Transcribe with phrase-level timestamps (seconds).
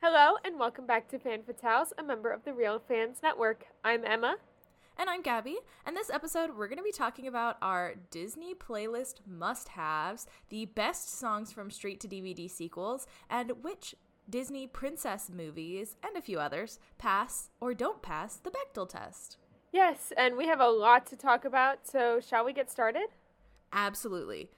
[0.00, 3.64] Hello and welcome back to Fan Fatales, a member of the Real Fans Network.
[3.82, 4.36] I'm Emma.
[4.96, 9.14] And I'm Gabby, and this episode we're going to be talking about our Disney playlist
[9.26, 13.96] must haves, the best songs from straight to DVD sequels, and which
[14.30, 19.38] Disney princess movies, and a few others, pass or don't pass the Bechdel test.
[19.74, 23.08] Yes, and we have a lot to talk about, so shall we get started?
[23.72, 24.48] Absolutely.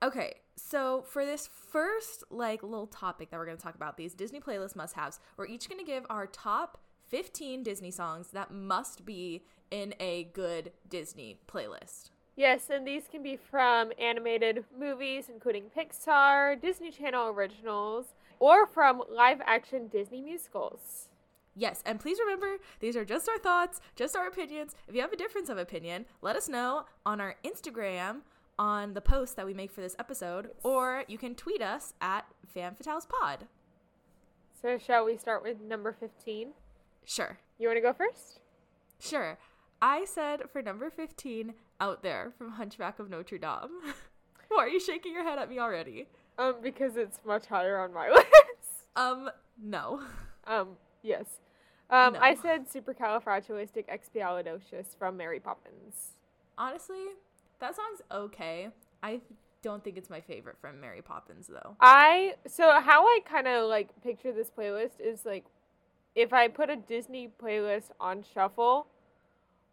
[0.00, 4.14] Okay, so for this first like little topic that we're going to talk about, these
[4.14, 9.04] Disney playlist must-haves, we're each going to give our top 15 Disney songs that must
[9.04, 12.10] be in a good Disney playlist.
[12.36, 19.02] Yes, and these can be from animated movies, including Pixar, Disney Channel originals, or from
[19.10, 21.08] live action Disney musicals.
[21.54, 24.74] Yes, and please remember, these are just our thoughts, just our opinions.
[24.88, 28.20] If you have a difference of opinion, let us know on our Instagram
[28.58, 32.26] on the post that we make for this episode, or you can tweet us at
[32.56, 33.40] FanFatalesPod.
[34.60, 36.52] So, shall we start with number 15?
[37.04, 37.38] Sure.
[37.58, 38.40] You want to go first?
[39.00, 39.38] Sure.
[39.80, 43.80] I said for number 15, Out There from Hunchback of Notre Dame.
[44.48, 46.06] Why are you shaking your head at me already?
[46.38, 48.86] Um, because it's much higher on my list.
[48.94, 49.28] Um,
[49.60, 50.02] no.
[50.46, 51.40] Um, yes.
[51.90, 52.20] Um, No.
[52.20, 56.12] I said supercalifragilisticexpialidocious from Mary Poppins.
[56.56, 57.04] Honestly,
[57.60, 58.68] that song's okay.
[59.02, 59.20] I
[59.62, 61.76] don't think it's my favorite from Mary Poppins, though.
[61.80, 65.44] I so how I kind of like picture this playlist is like
[66.14, 68.86] if I put a Disney playlist on shuffle,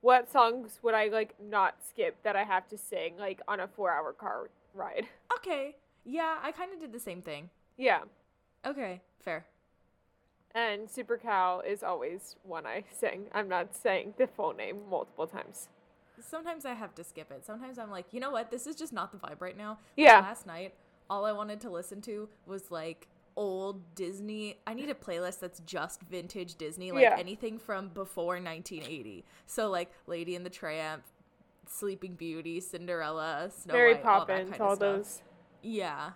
[0.02, 3.68] what songs would I like not skip that I have to sing like on a
[3.68, 5.08] 4-hour car ride?
[5.38, 5.76] Okay.
[6.06, 7.50] Yeah, I kind of did the same thing.
[7.78, 8.00] Yeah.
[8.66, 9.46] Okay, fair.
[10.56, 13.26] And Super Cow is always one I sing.
[13.34, 15.68] I'm not saying the full name multiple times.
[16.20, 17.46] Sometimes I have to skip it.
[17.46, 18.52] Sometimes I'm like, you know what?
[18.52, 19.70] This is just not the vibe right now.
[19.72, 20.20] Like, Yeah.
[20.20, 20.74] last night,
[21.10, 24.58] all I wanted to listen to was like old Disney.
[24.68, 27.16] I need a playlist that's just vintage Disney, like Yeah.
[27.18, 29.24] anything from before 1980.
[29.46, 31.04] So like Lady and the Tramp,
[31.68, 34.80] Sleeping Beauty, Cinderella, Snow Mary White, all Poppins, all stuff.
[34.80, 35.22] those.
[35.62, 36.12] Yeah,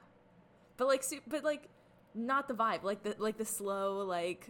[0.78, 1.70] but like, but like,
[2.16, 2.84] not the vibe.
[2.84, 4.50] Like the like the slow like.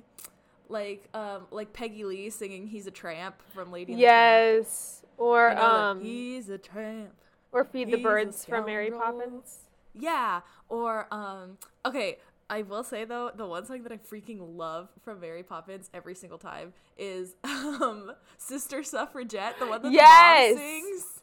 [0.70, 3.94] Like um like Peggy Lee singing "He's a Tramp" from Lady.
[3.94, 5.04] Yes.
[5.18, 7.12] Or You know, um he's a tramp.
[7.52, 8.90] or Feed the he's Birds from Mary.
[8.90, 9.60] Poppins.
[9.94, 10.40] Yeah.
[10.70, 12.18] Or um okay,
[12.50, 16.16] I will say though, the one song that I freaking love from Mary Poppins every
[16.16, 20.56] single time is um Sister Suffragette, the one that Yes!
[20.56, 21.22] the mom sings.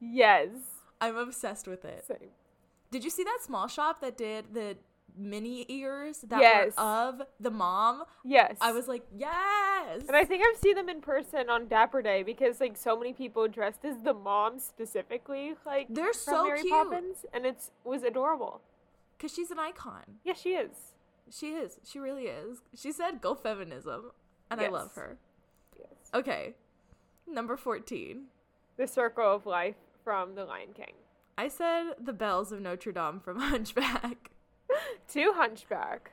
[0.00, 0.48] Yes.
[1.00, 2.04] I'm obsessed with it.
[2.06, 2.30] Same.
[2.90, 4.76] Did you see that small shop that did the
[5.16, 6.76] mini ears that Yes.
[6.76, 8.04] were of the mom?
[8.24, 8.56] Yes.
[8.60, 10.02] I was like, yes.
[10.08, 13.12] And I think I've seen them in person on Dapper Day because like so many
[13.12, 16.72] people dressed as the mom specifically, like They're so Mary cute.
[16.72, 18.60] Poppins, and it's was adorable.
[19.18, 20.18] Cause she's an icon.
[20.24, 20.70] Yeah, she is.
[21.30, 21.78] She is.
[21.84, 22.58] She really is.
[22.76, 24.10] She said go feminism.
[24.50, 25.16] And I love her.
[25.78, 25.88] Yes.
[26.12, 26.54] Okay.
[27.26, 28.24] Number 14.
[28.76, 30.92] The Circle of Life from The Lion King.
[31.38, 34.30] I said the bells of Notre Dame from Hunchback.
[35.12, 36.10] To Hunchback.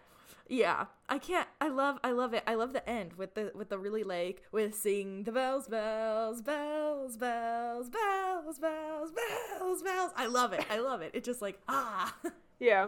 [0.47, 1.47] Yeah, I can't.
[1.61, 1.97] I love.
[2.03, 2.43] I love it.
[2.45, 6.41] I love the end with the with the really like with sing the bells, bells,
[6.41, 10.11] bells, bells, bells, bells, bells, bells.
[10.17, 10.65] I love it.
[10.69, 11.11] I love it.
[11.13, 12.13] It just like ah,
[12.59, 12.87] Yeah.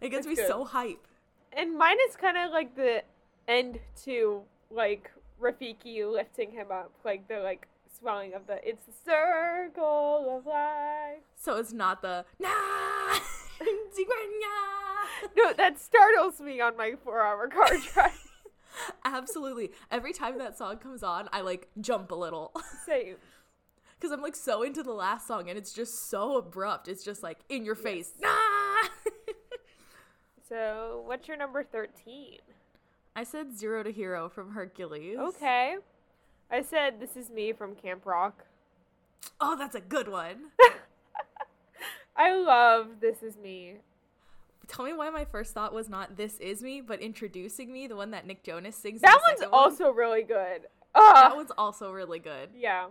[0.00, 0.48] it gets me good.
[0.48, 1.06] so hype.
[1.52, 3.04] And mine is kind of like the
[3.46, 8.92] end to like Rafiki lifting him up, like the like swelling of the it's the
[9.04, 11.22] circle of life.
[11.36, 12.48] So it's not the nah.
[15.36, 18.12] No, that startles me on my four hour car drive.
[19.04, 19.70] Absolutely.
[19.90, 22.52] Every time that song comes on, I like jump a little.
[22.86, 23.16] Same.
[23.98, 26.86] Because I'm like so into the last song and it's just so abrupt.
[26.86, 28.12] It's just like in your face.
[28.20, 28.28] Nah!
[30.48, 32.38] So, what's your number 13?
[33.14, 35.18] I said zero to hero from Hercules.
[35.18, 35.76] Okay.
[36.50, 38.46] I said This Is Me from Camp Rock.
[39.42, 40.52] Oh, that's a good one.
[42.18, 43.74] I love This Is Me.
[44.66, 47.94] Tell me why my first thought was not This Is Me, but Introducing Me, the
[47.94, 49.00] one that Nick Jonas sings.
[49.00, 49.62] That one's second one.
[49.62, 50.62] also really good.
[50.96, 51.14] Ugh.
[51.14, 52.50] That one's also really good.
[52.56, 52.86] Yeah.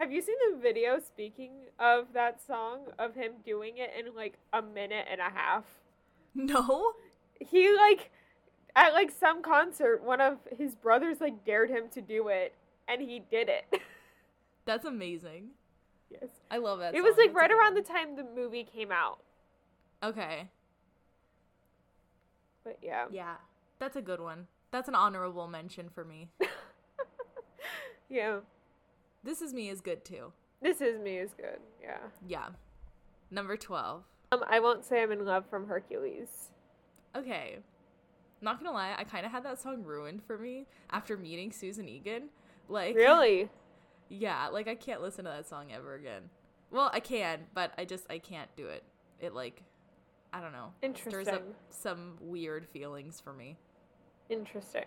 [0.00, 4.38] Have you seen the video speaking of that song of him doing it in like
[4.52, 5.64] a minute and a half?
[6.34, 6.92] No?
[7.40, 8.10] He like
[8.74, 12.54] at like some concert one of his brothers like dared him to do it
[12.88, 13.80] and he did it.
[14.64, 15.50] That's amazing.
[16.10, 16.28] Yes.
[16.50, 17.82] I love that It was like That's right around one.
[17.82, 19.18] the time the movie came out.
[20.02, 20.48] Okay.
[22.64, 23.06] But yeah.
[23.10, 23.34] Yeah.
[23.78, 24.46] That's a good one.
[24.70, 26.28] That's an honorable mention for me.
[28.08, 28.38] Yeah.
[29.24, 30.32] This Is Me is good too.
[30.62, 31.58] This is me is good.
[31.82, 31.98] Yeah.
[32.26, 32.46] Yeah.
[33.30, 34.04] Number 12.
[34.30, 36.50] Um, I won't say I'm in love from Hercules.
[37.16, 37.58] Okay.
[38.40, 41.88] Not gonna lie, I kind of had that song ruined for me after meeting Susan
[41.88, 42.28] Egan.
[42.68, 43.48] Like, Really?
[44.08, 46.22] yeah, like I can't listen to that song ever again.
[46.70, 48.82] Well, I can, but I just I can't do it.
[49.20, 49.62] It like,
[50.32, 50.72] I don't know.
[50.94, 53.56] Stirs up some weird feelings for me.
[54.28, 54.84] Interesting.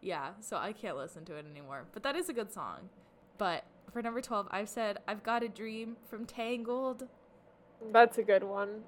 [0.00, 1.86] Yeah, so I can't listen to it anymore.
[1.92, 2.88] But that is a good song.
[3.36, 7.08] But for number 12, I've said I've Got a Dream from Tangled.
[7.92, 8.82] That's a good one.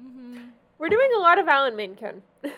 [0.00, 0.38] hmm
[0.78, 2.22] We're doing a lot of Alan Menken.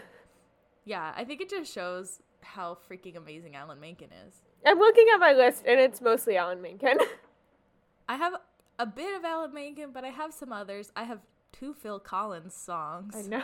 [0.84, 4.42] Yeah, I think it just shows how freaking amazing Alan Menken is.
[4.64, 6.98] I'm looking at my list and it's mostly Alan Menken.
[8.08, 8.34] I have
[8.78, 10.90] a bit of Alan Menken, but I have some others.
[10.96, 11.20] I have
[11.52, 13.42] two Phil Collins songs, I know.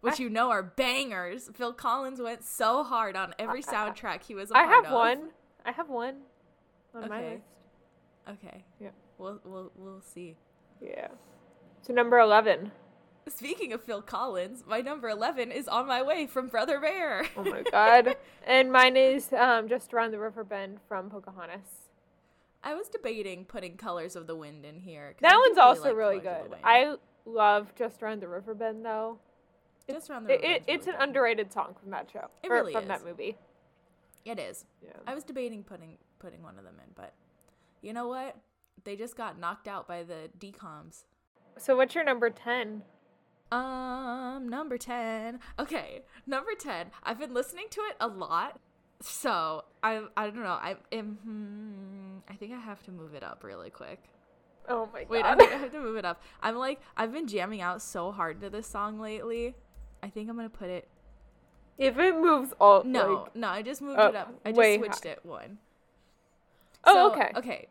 [0.00, 1.50] which you know are bangers.
[1.54, 4.92] Phil Collins went so hard on every soundtrack he was a I have of.
[4.92, 5.30] one.
[5.64, 6.16] I have one
[6.94, 7.30] on my Okay.
[7.34, 7.44] list.
[8.44, 8.64] Okay.
[8.80, 8.90] Yeah.
[9.18, 10.36] We'll we'll we'll see.
[10.80, 11.08] Yeah.
[11.82, 12.72] So number 11.
[13.28, 17.26] Speaking of Phil Collins, my number 11 is on my way from Brother Bear.
[17.36, 18.16] Oh my god.
[18.46, 21.88] and mine is um, just around the river bend from Pocahontas.
[22.62, 25.14] I was debating putting Colors of the Wind in here.
[25.20, 26.58] That do one's also like really Colors good.
[26.64, 29.18] I love just around the river bend though.
[29.88, 31.08] Just around the River it, Bend's it's really an good.
[31.08, 32.28] underrated song from that show.
[32.42, 32.88] It really from is.
[32.88, 33.36] that movie.
[34.24, 34.64] It is.
[34.84, 34.92] Yeah.
[35.06, 37.14] I was debating putting putting one of them in, but
[37.80, 38.36] you know what?
[38.84, 41.04] They just got knocked out by the decoms.
[41.58, 42.82] So what's your number 10?
[43.52, 45.40] Um, number 10.
[45.58, 46.86] Okay, number 10.
[47.02, 48.60] I've been listening to it a lot.
[49.02, 50.50] So, I I don't know.
[50.50, 54.02] I am hmm, I think I have to move it up really quick.
[54.68, 55.10] Oh my god.
[55.10, 56.22] Wait, I think I have to move it up.
[56.42, 59.54] I'm like I've been jamming out so hard to this song lately.
[60.02, 60.86] I think I'm going to put it
[61.78, 64.34] if it moves all No, like- no, I just moved Oh, it up.
[64.44, 65.10] I just switched high.
[65.12, 65.58] it one.
[66.84, 67.32] Oh, So, okay.
[67.36, 67.66] Okay.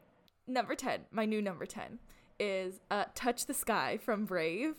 [0.47, 1.99] Number 10, my new number 10
[2.39, 4.75] is uh Touch the Sky from Brave.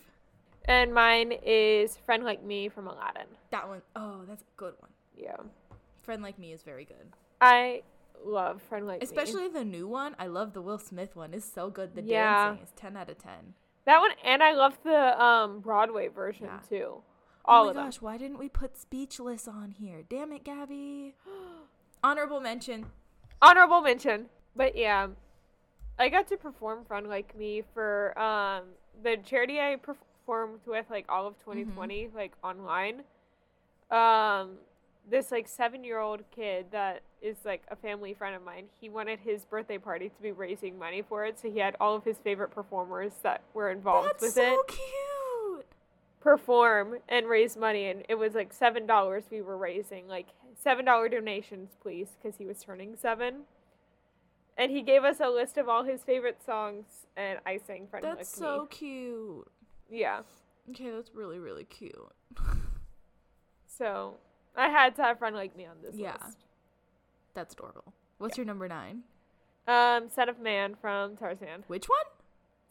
[0.67, 3.27] And mine is Friend Like Me from Aladdin.
[3.51, 4.91] That one, oh, that's a good one.
[5.17, 5.37] Yeah.
[6.03, 7.13] Friend Like Me is very good.
[7.41, 7.83] I
[8.25, 9.05] love Friend Like Me.
[9.05, 10.15] Especially the new one.
[10.19, 11.35] I love the Will Smith one.
[11.35, 11.95] It's so good.
[11.95, 12.51] The Yeah.
[12.51, 13.55] dancing is 10 out of 10.
[13.87, 16.61] that one and I love the um Broadway version Yeah.
[16.69, 17.03] too.
[17.47, 17.85] All oh my of them.
[17.87, 20.03] gosh, why didn't we put Speechless on here?
[20.09, 21.15] Damn it, Gabby.
[22.05, 22.87] Honorable mention.
[23.43, 24.27] Honorable mention.
[24.55, 25.09] But yeah.
[25.99, 28.65] I got to perform Friend Like Me for um
[29.03, 30.05] the charity I performed
[30.67, 32.17] with like all of 2020 Mm-hmm.
[32.17, 33.03] like online.
[33.91, 34.59] Um
[35.09, 38.67] this like 7-year-old kid that is like a family friend of mine.
[38.81, 41.97] He wanted his birthday party to be raising money for it, so he had all
[41.97, 44.69] of his favorite performers that were involved That's with so it.
[44.69, 45.67] cute.
[46.21, 50.85] perform and raise money and it was like seven dollars we were raising like seven
[50.85, 53.41] dollar donations please because he was turning seven
[54.59, 56.85] and he gave us a list of all his favorite songs
[57.17, 59.49] and i sang friend That's so cute.
[59.91, 60.21] Yeah
[60.71, 61.95] Okay, that's really, really cute.
[63.67, 64.15] so
[64.57, 66.13] i had to have friend like me on this Yeah.
[66.25, 66.39] list
[67.35, 67.93] That's adorable.
[68.19, 69.03] What's your number nine?
[69.69, 72.07] um son of man from tarzan Which one?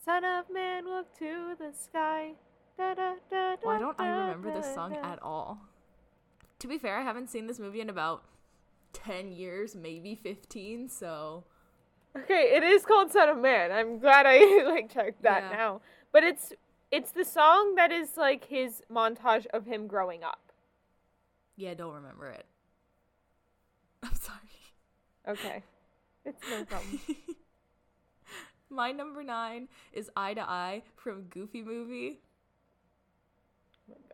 [0.04, 2.34] son of man look to the sky
[2.78, 5.60] da, da, da, Why don't I remember this song at all?
[6.60, 8.24] To be fair, I haven't seen this movie in about
[8.92, 11.46] 10 years, maybe 15, so.
[12.18, 13.72] Okay, it is called Son of Man.
[13.72, 15.56] I'm glad I like checked that Yeah.
[15.58, 15.82] now.
[16.12, 16.52] But it's
[16.92, 20.52] it's the song that is like his montage of him growing up.
[21.56, 22.46] Yeah, I don't remember it.
[24.04, 24.38] I'm sorry.
[25.28, 25.64] Okay.
[26.26, 27.00] It's no problem.
[28.70, 32.20] My number nine is Eye to Eye from Goofy Movie.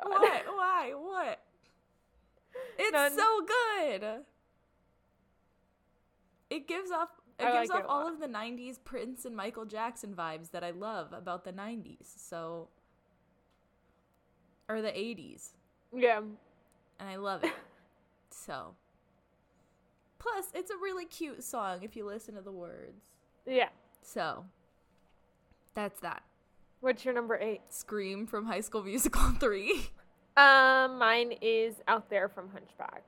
[0.03, 0.21] Oh my God.
[0.21, 0.45] What?
[0.55, 0.91] Why?
[0.95, 1.39] What?
[2.77, 3.17] It's None.
[3.17, 4.03] so good.
[6.49, 9.35] It gives off it I gives like off a all of the 90s Prince and
[9.35, 12.05] Michael Jackson vibes that I love about the 90s.
[12.17, 12.69] So
[14.67, 15.49] or the 80s,
[15.93, 16.19] Yeah.
[16.99, 17.53] and I love it.
[18.29, 18.75] so
[20.17, 23.03] Plus, it's a really cute song if you listen to the words.
[23.45, 23.69] Yeah.
[24.01, 24.45] So
[25.75, 26.23] that's that.
[26.79, 27.61] What's your number eight?
[27.69, 29.71] Scream from High School Musical 3.
[30.35, 33.03] Um, mine is Out There from Hunchback.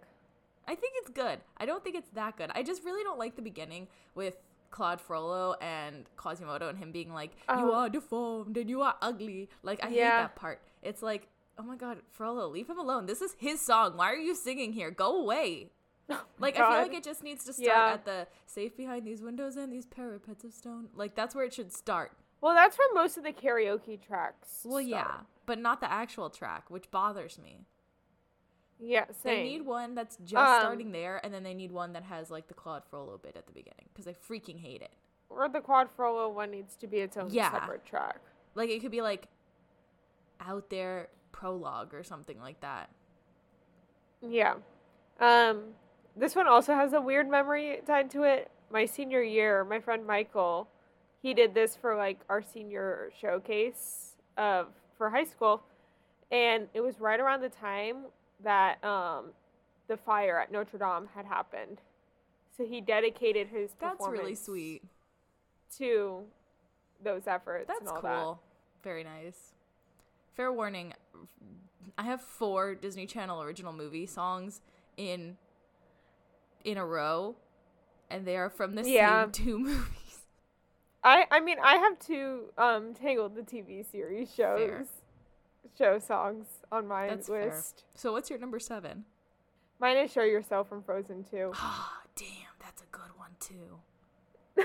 [0.67, 1.39] I think it's good.
[1.57, 2.51] I don't think it's that good.
[2.53, 4.35] I just really don't like the beginning with
[4.69, 7.73] Claude Frollo and Quasimodo and him being like, "You Oh.
[7.73, 10.61] are deformed and you are ugly." Like I hate that part.
[10.81, 13.05] It's like, "Oh my god, Frollo, leave him alone.
[13.05, 13.95] This is his song.
[13.95, 14.91] Why are you singing here?
[14.91, 15.71] Go away."
[16.09, 17.91] Oh like I feel like it just needs to start Yeah.
[17.93, 20.87] at the safe behind these windows and these parapets of stone.
[20.95, 22.13] Like that's where it should start.
[22.39, 24.61] Well, that's where most of the karaoke tracks.
[24.63, 27.65] Well, yeah, but not the actual track, which bothers me.
[28.79, 31.93] Yeah, So They need one that's just Um, starting there, and then they need one
[31.93, 34.91] that has like the Claude Frollo bit at the beginning because I freaking hate it.
[35.29, 37.51] or the quad frollo one needs to be its own Yeah.
[37.51, 38.19] separate track.
[38.55, 39.27] Like it could be like
[40.39, 42.89] out there prologue or something like that.
[44.21, 44.55] Yeah.
[45.19, 45.73] Um,
[46.15, 48.49] this one also has a weird memory tied to it.
[48.69, 50.69] My senior year, my friend Michael,
[51.21, 54.67] he did this for like our senior showcase of
[54.97, 55.63] for high school,
[56.31, 58.05] and it was right around the time
[58.43, 59.31] that um,
[59.87, 61.79] the fire at Notre Dame had happened.
[62.55, 64.83] So he dedicated his That's really sweet.
[65.77, 66.23] to
[67.03, 67.67] those efforts.
[67.67, 68.41] That's and all cool.
[68.83, 69.53] Very nice.
[70.35, 70.93] Fair warning,
[71.97, 74.61] I have four Disney Channel original movie songs
[74.97, 75.37] in
[76.63, 77.35] in a row,
[78.09, 79.23] and they are from the Yeah.
[79.23, 80.19] same two movies.
[81.03, 84.85] I I mean I have two um Tangled the TV series shows Fair.
[85.77, 87.45] Show songs on my That's fair.
[87.47, 87.83] list.
[87.95, 89.05] So what's your number seven?
[89.79, 91.51] Mine is Show Yourself from Frozen 2.
[91.53, 92.27] Ah, damn,
[92.59, 93.79] that's a good one too.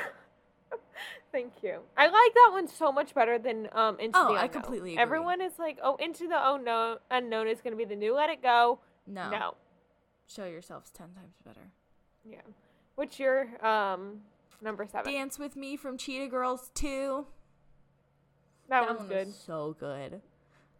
[1.33, 1.81] Thank you.
[1.97, 5.03] I like that one so much better than um Into Oh, the I completely agree.
[5.03, 8.29] Everyone is like, oh, Into the Unknown, unknown is going to be the new Let
[8.31, 8.81] It Go.
[9.07, 9.55] No, No.
[10.27, 11.71] show yourselves ten times better.
[12.25, 12.41] Yeah.
[12.97, 14.21] What's your um
[14.61, 15.13] number seven?
[15.13, 17.27] Dance with Me from Cheetah Girls two.
[18.69, 19.27] that, That one's one good.
[19.29, 20.21] was so good.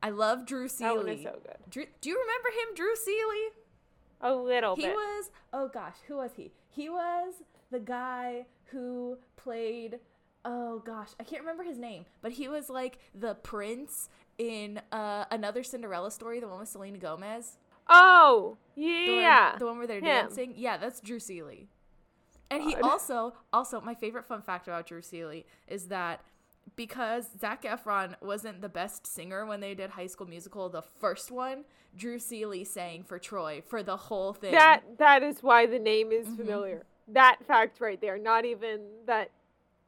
[0.03, 0.89] I love Drew Seeley.
[0.89, 1.57] That one is so good.
[1.71, 3.49] Drew, do you remember him, Drew Seeley?
[4.21, 4.91] A little He bit.
[4.91, 6.53] He was oh gosh, who was he?
[6.69, 7.35] He was
[7.71, 9.99] the guy who played
[10.45, 15.25] oh gosh, I can't remember his name, but he was like the prince in uh,
[15.31, 17.59] another Cinderella story, the one with Selena Gomez.
[17.89, 19.57] oh, The one- yeah.
[19.59, 20.05] the one where they're him.
[20.05, 20.55] dancing.
[20.57, 21.69] Yeah, that's Drew Seeley.
[22.51, 26.21] And he also also my favorite fun fact about Drew Seeley is that
[26.77, 31.31] because Zac Efron wasn't the best singer when they did High School Musical, the first
[31.31, 31.65] one,
[31.97, 34.53] Drew Seeley sang for Troy for the whole thing.
[34.53, 36.37] That that is why the name is Mhm.
[36.37, 36.87] familiar.
[37.09, 38.17] That fact right there.
[38.17, 39.31] Not even that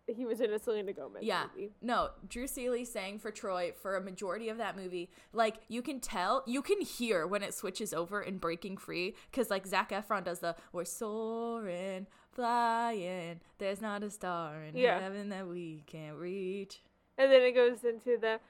[0.07, 1.47] he was in a Selena Gomez Yeah.
[1.54, 1.73] movie.
[1.81, 5.09] No, Drew Seeley sang for Troy for a majority of that movie.
[5.33, 9.49] Like you can tell, you can hear when it switches over in Breaking Free, because
[9.49, 15.00] like Zac Efron does the "We're soaring, flying, there's not a star in Yeah.
[15.00, 16.83] heaven that we can't reach."
[17.17, 18.41] And then it goes into the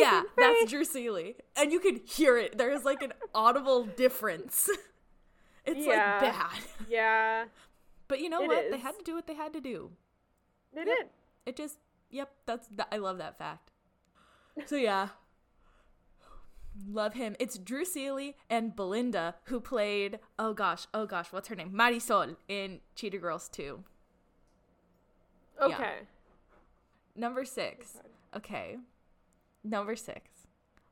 [0.00, 0.30] yeah, free.
[0.36, 2.58] that's Drew Seeley, and you can hear it.
[2.58, 4.68] There is like an audible difference.
[5.64, 6.18] it's Yeah.
[6.20, 7.44] like bad, yeah,
[8.08, 8.70] but you know what?
[8.70, 9.92] They had to do what they had to do.
[10.72, 10.86] they Yep.
[10.86, 11.06] did.
[11.46, 11.78] It just,
[12.10, 12.88] yep, that's that.
[12.92, 13.70] I love that fact.
[14.66, 15.08] So yeah,
[16.88, 17.36] love him.
[17.38, 20.18] It's Drew Seeley and Belinda who played.
[20.38, 21.72] Oh gosh, oh gosh, what's her name?
[21.72, 23.82] Marisol in Cheetah Girls 2.
[25.58, 25.66] Yeah.
[25.66, 25.94] Okay.
[27.14, 27.98] Number six.
[28.34, 28.78] Okay,
[29.62, 30.30] number six.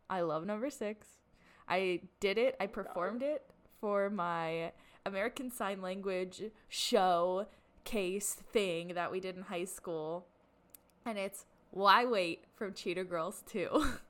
[0.09, 1.07] I love number six.
[1.69, 2.57] I did it.
[2.61, 3.45] I performed it
[3.81, 4.73] for my
[5.07, 7.47] American Sign Language show
[7.85, 10.27] case thing that we did in high school.
[11.07, 13.85] And it's Why Wait from Cheetah Girls 2.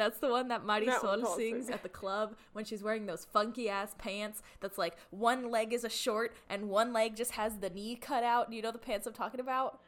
[0.00, 3.26] That's the one that That Marisol also sings at the club when she's wearing those
[3.26, 7.58] funky ass pants that's like one leg is a short and one leg just has
[7.58, 8.50] the knee cut out.
[8.50, 9.80] You know the pants I'm talking about?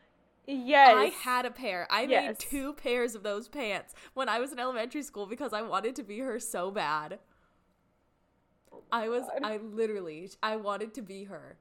[0.47, 0.95] Yes.
[0.95, 1.87] I had a pair.
[1.91, 5.63] I made two pairs of those pants when I was in elementary school because I
[5.63, 7.19] wanted to be her so bad.
[8.71, 9.43] Oh I was God.
[9.43, 11.57] I literally I wanted to be her.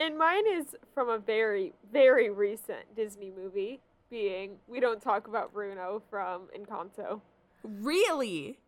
[0.00, 5.52] And mine is from a very, very recent Disney movie, being We Don't Talk About
[5.52, 7.20] Bruno from Encanto.
[7.62, 8.58] Really?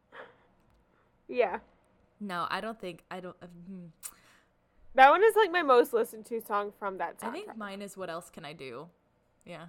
[1.29, 1.59] Yeah.
[2.21, 3.37] No, I don't think I don't.
[3.43, 3.87] hmm.
[4.95, 7.31] That one is like my most listened to song from that time.
[7.31, 8.89] I think mine is what else can I do?
[9.45, 9.67] Yeah.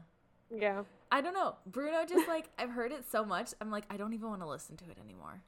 [0.55, 0.83] Yeah.
[1.11, 1.55] I don't know.
[1.65, 3.53] Bruno just like I've heard it so much.
[3.61, 5.41] I'm like I don't even want to listen to it anymore.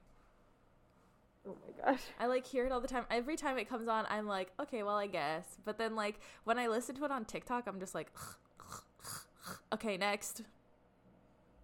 [1.48, 2.00] Oh my gosh.
[2.18, 3.04] I like hear it all the time.
[3.10, 5.44] Every time it comes on, I'm like, okay, well, I guess.
[5.64, 8.10] But then like when I listen to it on TikTok, I'm just like,
[9.72, 10.42] okay, next.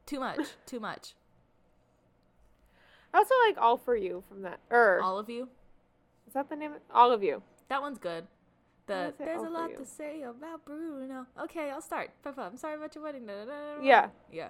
[0.06, 0.40] Too much.
[0.66, 1.14] Too much.
[3.14, 4.60] I also like All For You from that.
[4.70, 5.48] Or, All of you.
[6.26, 6.72] is that the name?
[6.92, 7.42] All of You.
[7.68, 8.26] That one's good.
[8.86, 9.76] The there's a lot you.
[9.76, 11.26] to say about Bruno.
[11.44, 12.10] Okay, I'll start.
[12.36, 13.26] I'm sorry about your wedding.
[13.26, 13.82] Da, da, da, da.
[13.82, 14.08] Yeah.
[14.32, 14.48] Yeah.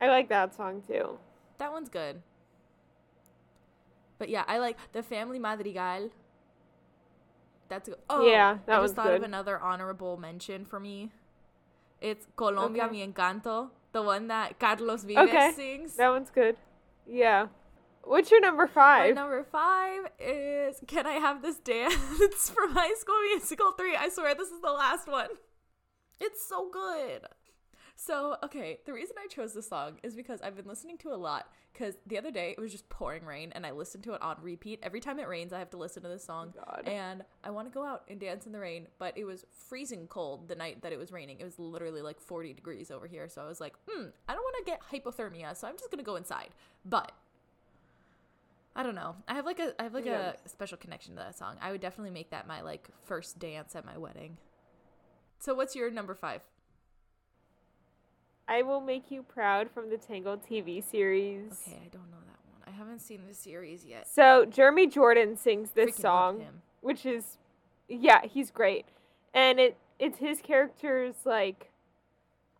[0.00, 1.18] I like that song too.
[1.58, 2.20] That one's good.
[4.18, 6.10] But yeah, I like the Family Madrigal.
[7.68, 7.98] That's good.
[8.10, 9.28] Oh, Yeah, that I was just thought of good.
[9.28, 11.12] another honorable mention for me.
[12.04, 12.92] It's Colombia Okay.
[12.92, 15.96] Mi Encanto, the one that Carlos Vives Okay, sings.
[15.96, 16.56] That one's good.
[17.06, 17.46] Yeah.
[18.02, 19.14] What's your number five?
[19.14, 23.96] My number five is Can I Have This Dance from High School Musical 3.
[23.96, 25.30] I swear this is the last one.
[26.20, 27.22] It's so good.
[27.96, 31.14] So, okay, the reason I chose this song is because I've been listening to it
[31.14, 31.48] a lot.
[31.72, 34.36] Because the other day it was just pouring rain, and I listened to it on
[34.42, 34.78] repeat.
[34.82, 36.52] Every time it rains, I have to listen to this song.
[36.54, 36.82] God.
[36.86, 40.06] And I want to go out and dance in the rain, but it was freezing
[40.06, 41.38] cold the night that it was raining.
[41.40, 43.28] It was literally like 40 degrees over here.
[43.28, 45.98] So I was like, hmm, I don't want to get hypothermia, so I'm just going
[45.98, 46.50] to go inside.
[46.84, 47.12] But
[48.76, 49.16] I don't know.
[49.28, 50.32] I have like a I have like Yeah.
[50.44, 51.56] a special connection to that song.
[51.60, 54.36] I would definitely make that my like first dance at my wedding.
[55.38, 56.40] So what's your number 5?
[58.46, 61.52] I will make you proud from the Tangled TV series.
[61.66, 62.60] Okay, I don't know that one.
[62.66, 64.06] I haven't seen the series yet.
[64.08, 66.44] So Jeremy Jordan sings this Freaking song,
[66.80, 67.38] which is,
[67.88, 68.86] yeah, he's great,
[69.32, 71.70] and it it's his character's like,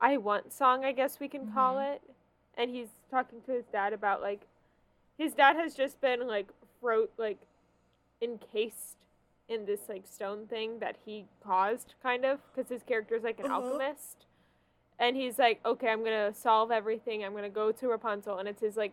[0.00, 1.95] I want song, I guess we can call Mhm.
[1.97, 2.03] it,
[2.57, 4.47] and he's talking to his dad about like,
[5.19, 6.47] his dad has just been like
[6.81, 7.38] fro like,
[8.23, 8.97] encased
[9.49, 13.47] in this like stone thing that he caused, kind of, because his character's like an
[13.47, 13.61] Uh-huh.
[13.62, 14.26] alchemist.
[14.98, 17.24] And he's like, okay, I'm gonna solve everything.
[17.24, 18.92] I'm gonna go to Rapunzel, and it's his like,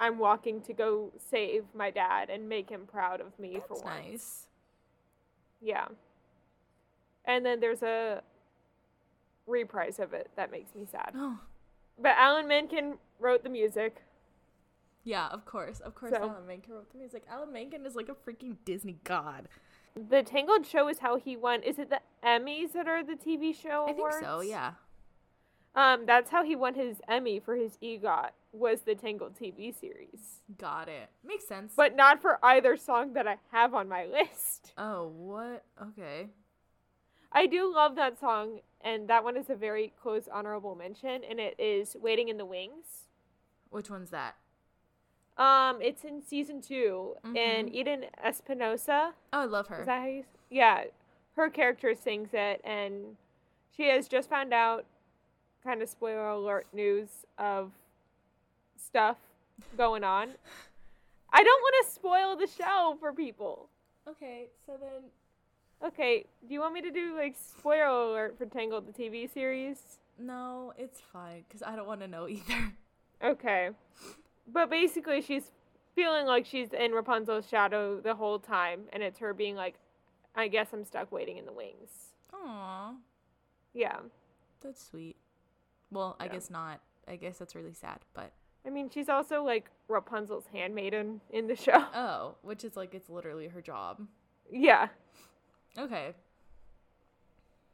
[0.00, 3.84] I'm walking to go save my dad and make him proud of me for once.
[3.84, 4.46] nice.
[5.60, 5.86] Yeah.
[7.24, 8.22] And then there's a
[9.46, 11.12] reprise of it that makes me sad.
[11.14, 11.38] Oh.
[12.00, 14.02] But Alan Menken wrote the music.
[15.04, 15.80] Yeah, of course.
[15.80, 17.24] Of course So- Alan Menken wrote the music.
[17.30, 19.48] Alan Menken is like a freaking Disney god.
[20.08, 21.62] The Tangled show is how he won.
[21.62, 24.72] Is it the Emmys that are the TV show I think so, yeah.
[25.74, 30.42] Um, that's how he won his Emmy for his EGOT was the Tangled TV series,
[30.58, 31.08] Got it.
[31.26, 31.72] Makes sense.
[31.74, 34.72] but not for either song that I have on my list.
[34.76, 35.64] oh, what?
[35.80, 36.28] Okay.
[37.32, 41.40] I do love that song, and that one is a very close honorable mention, and
[41.40, 43.06] it is "Waiting in the Wings."
[43.70, 44.34] Which one's that?
[45.38, 47.74] Um, it's in season 2 and Mhm.
[47.74, 49.14] Eden Espinosa.
[49.32, 49.80] Oh, I love her.
[49.80, 50.24] Is that how you?
[50.50, 50.84] Yeah,
[51.36, 53.16] her character sings it, and
[53.74, 54.84] she has just found out,
[55.64, 57.72] kind of spoiler alert news of
[58.76, 59.16] stuff
[59.76, 60.28] going on.
[61.32, 63.68] I don't want to spoil the show for people.
[64.08, 65.02] okay, so then
[65.84, 69.98] Okay, do you want me to do like spoiler alert for Tangled the TV series?
[70.18, 72.72] no, it's fine cuz I don't want to know either.
[73.22, 73.70] Okay.
[74.48, 75.52] But basically, she's
[75.94, 79.76] feeling like she's in Rapunzel's shadow the whole time, and it's her being like,
[80.34, 81.90] I guess I'm stuck waiting in the wings.
[82.32, 82.94] Aw,
[83.72, 84.00] Yeah.
[84.60, 85.16] that's sweet.
[85.92, 86.80] Well, I guess not.
[87.06, 88.32] I guess that's really sad, but
[88.66, 91.84] I mean, she's also like Rapunzel's handmaiden in the show.
[91.94, 94.00] oh, which is like it's literally her job.
[94.50, 94.88] Yeah.
[95.78, 96.12] Okay,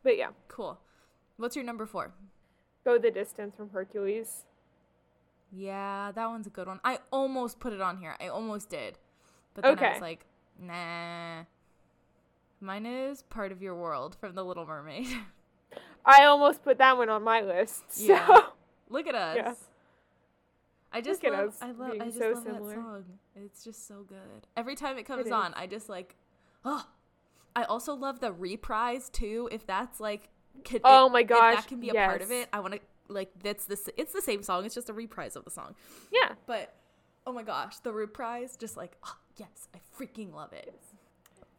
[0.05, 0.79] But yeah, cool.
[1.37, 2.13] What's your number 4?
[2.85, 4.45] go the distance from Hercules.
[5.53, 6.79] Yeah, that one's a good one.
[6.85, 8.15] I almost put it on here.
[8.21, 8.99] I almost did.
[9.55, 10.25] But then I was like,
[10.61, 11.43] nah.
[12.61, 15.07] Mine is Part of Your World from The Little Mermaid.
[16.09, 17.85] I almost put that one on my list.
[17.91, 18.41] So Yeah.
[18.91, 19.37] Look at us.
[19.37, 19.55] Yeah.
[20.91, 22.69] I just Look at love us I love being I just so love similar.
[22.71, 23.05] that song.
[23.37, 24.47] It's just so good.
[24.57, 25.53] Every time it comes It on.
[25.55, 26.17] I just like
[26.65, 26.87] oh
[27.55, 29.49] I also love the reprise too.
[29.53, 30.29] If that's like
[30.65, 32.49] could, Oh if- my if gosh, that can be a part of it.
[32.53, 34.65] I want to like that's the it's the same song.
[34.65, 35.75] It's just a reprise of the song.
[36.11, 36.33] yeah.
[36.47, 36.73] But
[37.27, 40.75] oh my gosh, the reprise just like oh, yes, I freaking love it.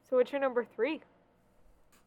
[0.09, 1.01] So what's your number three?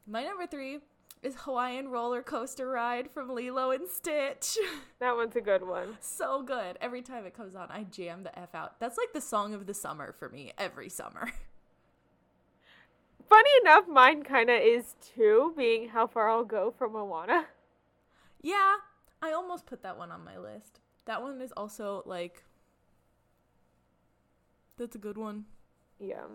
[0.08, 0.80] My number 3
[1.22, 4.58] is Hawaiian roller coaster ride from Lilo and Stitch.
[4.98, 5.96] That one's a good one.
[6.00, 6.78] so good.
[6.80, 8.78] Every time it comes on, I jam the F out.
[8.78, 11.32] That's like the song of the summer for me every summer.
[13.28, 17.46] Funny enough, mine kind of is too, being how far I'll go from Moana.
[18.40, 18.76] yeah,
[19.20, 20.78] I almost put that one on my list.
[21.06, 22.44] That one is also like
[24.76, 25.46] That's a good one.
[25.98, 26.26] Yeah.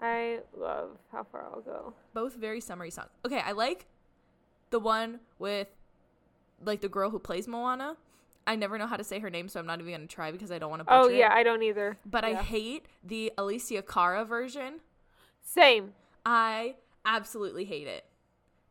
[0.00, 1.94] I love how far I'll go.
[2.14, 3.10] Both very summery songs.
[3.26, 3.86] Okay, I like
[4.70, 5.68] the one with
[6.64, 7.96] like the girl who plays Moana.
[8.46, 10.50] I never know how to say her name, so I'm not even gonna try because
[10.50, 11.38] I don't want to Oh yeah, it.
[11.38, 11.98] I don't either.
[12.06, 14.80] But I hate the Alessia Cara version.
[15.42, 15.92] Same.
[16.24, 18.04] I absolutely hate it.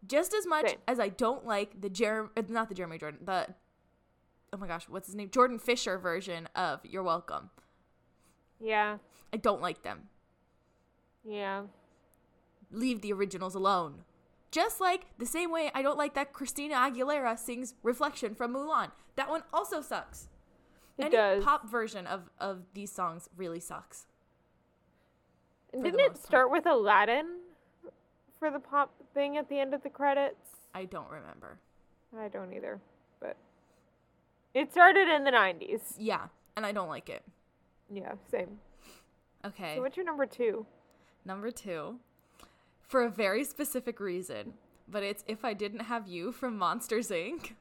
[0.08, 0.78] Just as much Same.
[0.88, 3.48] as I don't like the Jeremy, uh, not the Jeremy Jordan, the
[4.52, 5.30] oh my gosh, what's his name?
[5.30, 7.50] Jordan Fisher version of You're Welcome.
[8.60, 8.98] Yeah.
[9.34, 10.10] I don't like them.
[11.24, 11.64] Yeah.
[12.72, 14.04] Leave the originals alone.
[14.52, 18.92] Just like the same way I don't like that Christina Aguilera sings Reflection from Mulan.
[19.16, 20.28] That one also sucks.
[20.98, 21.44] It Any does.
[21.44, 24.08] pop version of, of these songs really sucks.
[25.72, 26.28] And for the Didn't it most part.
[26.28, 27.28] start with Aladdin
[28.40, 30.58] for the pop thing at the end of the credits?
[30.74, 31.60] I don't remember.
[32.20, 32.80] I don't either.
[33.20, 33.38] But
[34.54, 35.82] it started in the 90s.
[35.98, 36.28] Yeah,
[36.58, 37.24] and I don't like it.
[37.92, 38.60] Yeah, same.
[39.46, 39.76] Okay.
[39.76, 40.66] So what's your number two?
[41.30, 41.98] Number two,
[42.82, 44.56] for a very specific reason,
[44.88, 47.52] but it's If I Didn't Have You from Monsters Inc.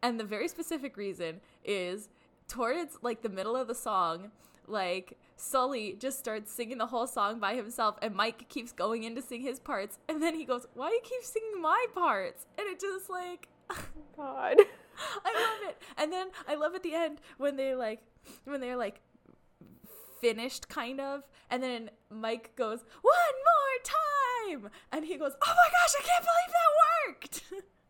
[0.00, 2.08] And the very specific reason is
[2.46, 4.30] towards like the middle of the song,
[4.68, 9.16] like Sully just starts singing the whole song by himself, and Mike keeps going in
[9.16, 12.46] to sing his parts, and then he goes, "Why do you keep singing my parts?"
[12.56, 13.48] And it just like,
[14.16, 14.56] God.
[15.24, 15.82] I love it.
[15.98, 18.00] And then I love at the end when they like,
[18.44, 19.00] when they're like
[20.20, 25.70] finished, kind of, and then Mike goes, "One more time," and he goes, "Oh my
[25.70, 27.42] gosh, I can't believe that worked."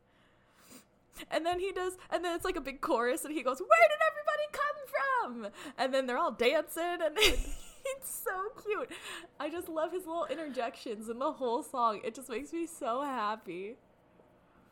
[1.30, 3.88] And then he does, and then it's like a big chorus, and he goes, "Where
[3.88, 8.90] did everybody come from?" And then they're all dancing, and it's so cute.
[9.38, 12.00] I just love his little interjections in the whole song.
[12.04, 13.76] It just makes me so happy.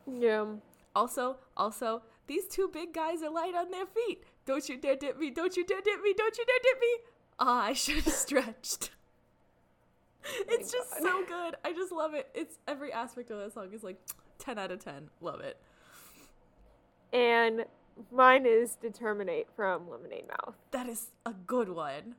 [0.07, 0.47] Yeah.
[0.97, 4.25] Also, also, these two big guys are light on their feet.
[4.47, 5.31] Don't you dare dip me!
[5.31, 6.15] Don't you dare dip me!
[6.17, 6.97] Don't you dare dip me!
[7.39, 8.91] Ah, I should have stretched.
[10.49, 11.03] it's just God.
[11.03, 11.57] so good.
[11.65, 12.29] I just love it.
[12.35, 14.01] It's every aspect of that song is like
[14.39, 15.09] 10 out of 10.
[15.21, 15.57] Love it.
[17.13, 17.65] And
[18.13, 20.57] mine is Determinate from Lemonade Mouth.
[20.73, 22.17] That is a good one.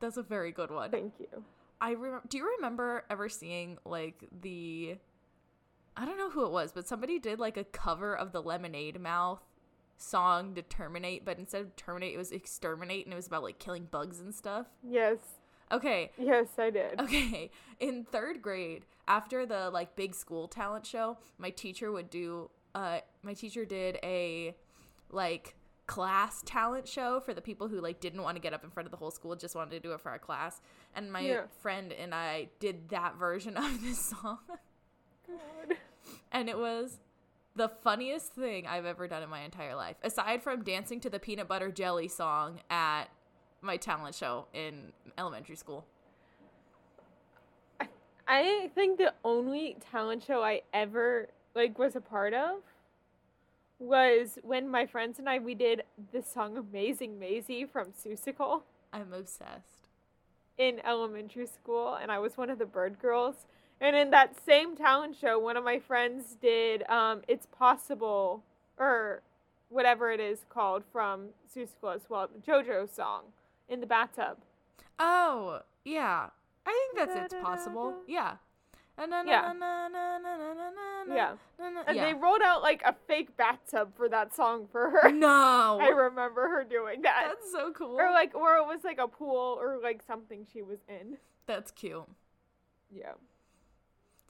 [0.00, 0.90] That's a very good one.
[0.90, 1.44] Thank you.
[1.80, 2.22] I remember.
[2.28, 4.96] Do you remember ever seeing like the?
[5.96, 9.00] I don't know who it was, but somebody did like a cover of the Lemonade
[9.00, 9.42] Mouth
[10.02, 13.58] song to terminate, but instead of terminate, it was exterminate, and it was about like
[13.58, 14.66] killing bugs and stuff.
[14.82, 15.18] Yes.
[15.70, 17.00] Okay, Yes, I did.
[17.00, 22.50] Okay, in third grade, after the like big school talent show, my teacher would do
[22.74, 24.54] uh my teacher did a
[25.10, 25.54] like
[25.86, 28.86] class talent show for the people who like didn't want to get up in front
[28.86, 30.60] of the whole school, just wanted to do it for our class.
[30.94, 31.42] And my Yeah.
[31.60, 34.38] friend and I did that version of this song.
[35.26, 35.76] God.
[36.30, 36.98] And it was
[37.54, 39.96] the funniest thing I've ever done in my entire life.
[40.02, 43.04] Aside from dancing to the peanut butter jelly song at
[43.60, 45.86] my talent show in elementary school.
[48.26, 52.60] I think the only talent show I ever like was a part of
[53.78, 58.62] was when my friends and I we did the song Amazing Maisie from Seussical
[58.92, 59.88] I'm obsessed.
[60.56, 63.46] in elementary school and I was one of the bird girls.
[63.82, 68.44] And in that same talent show, one of my friends did um, It's Possible
[68.78, 69.22] or
[69.68, 73.24] whatever it is called from Seussical as well, the JoJo song
[73.68, 74.38] in the bathtub.
[75.00, 76.28] Oh, yeah.
[76.64, 77.94] I think that's it's possible.
[78.06, 78.34] Yeah.
[79.26, 79.52] Yeah.
[81.16, 81.32] Yeah.
[81.88, 85.10] And they rolled out like a fake bathtub for that song for her.
[85.10, 85.78] no.
[85.82, 87.24] I remember her doing that.
[87.28, 87.96] that's so cool.
[87.98, 91.16] or like or it was like a pool or like something she was in.
[91.46, 92.04] that's cute.
[92.94, 93.12] Yeah.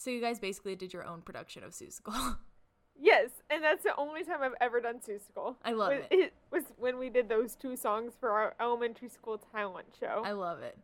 [0.02, 2.36] So you guys basically did your own production of Seussical.
[2.94, 5.56] Yes, and that's the only time I've ever done Seussical.
[5.64, 6.34] I love it, it.
[6.52, 10.22] was when we did those two songs for our elementary school talent show.
[10.24, 10.78] I love it.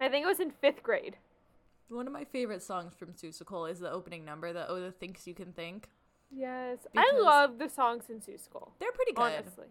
[0.00, 1.16] I think it was in fifth grade.
[1.88, 5.26] One of my favorite songs from Seussical is the opening number, the Oh the Thinks
[5.26, 5.90] You Can Think.
[6.30, 8.70] Yes, I love the songs in Seussical.
[8.78, 9.22] They're pretty good.
[9.22, 9.66] Honestly,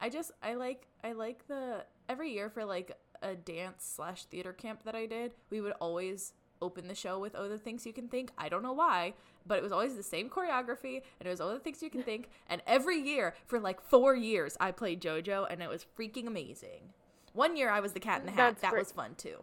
[0.00, 4.52] I just I like I like the every year for like a dance slash theater
[4.52, 7.92] camp that I did, we would always open the show with Oh the Things You
[7.92, 8.30] Can Think.
[8.38, 9.14] I don't know why,
[9.46, 12.02] but it was always the same choreography and it was Oh the Things You Can
[12.02, 12.28] Think.
[12.48, 16.92] And every year for like four years I played JoJo and it was freaking amazing.
[17.32, 18.36] One year I was the cat in the hat.
[18.38, 18.80] That's that great.
[18.80, 19.42] was fun too.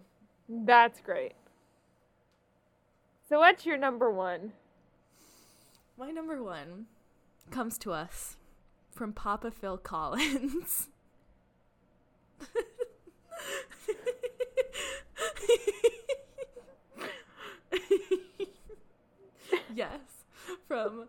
[0.50, 1.34] that's great.
[3.30, 4.54] So what's your number one?
[5.98, 6.86] My number one
[7.52, 8.38] comes to us
[8.92, 10.90] from Papa Phil Collins.
[19.76, 20.00] yes,
[20.68, 21.06] from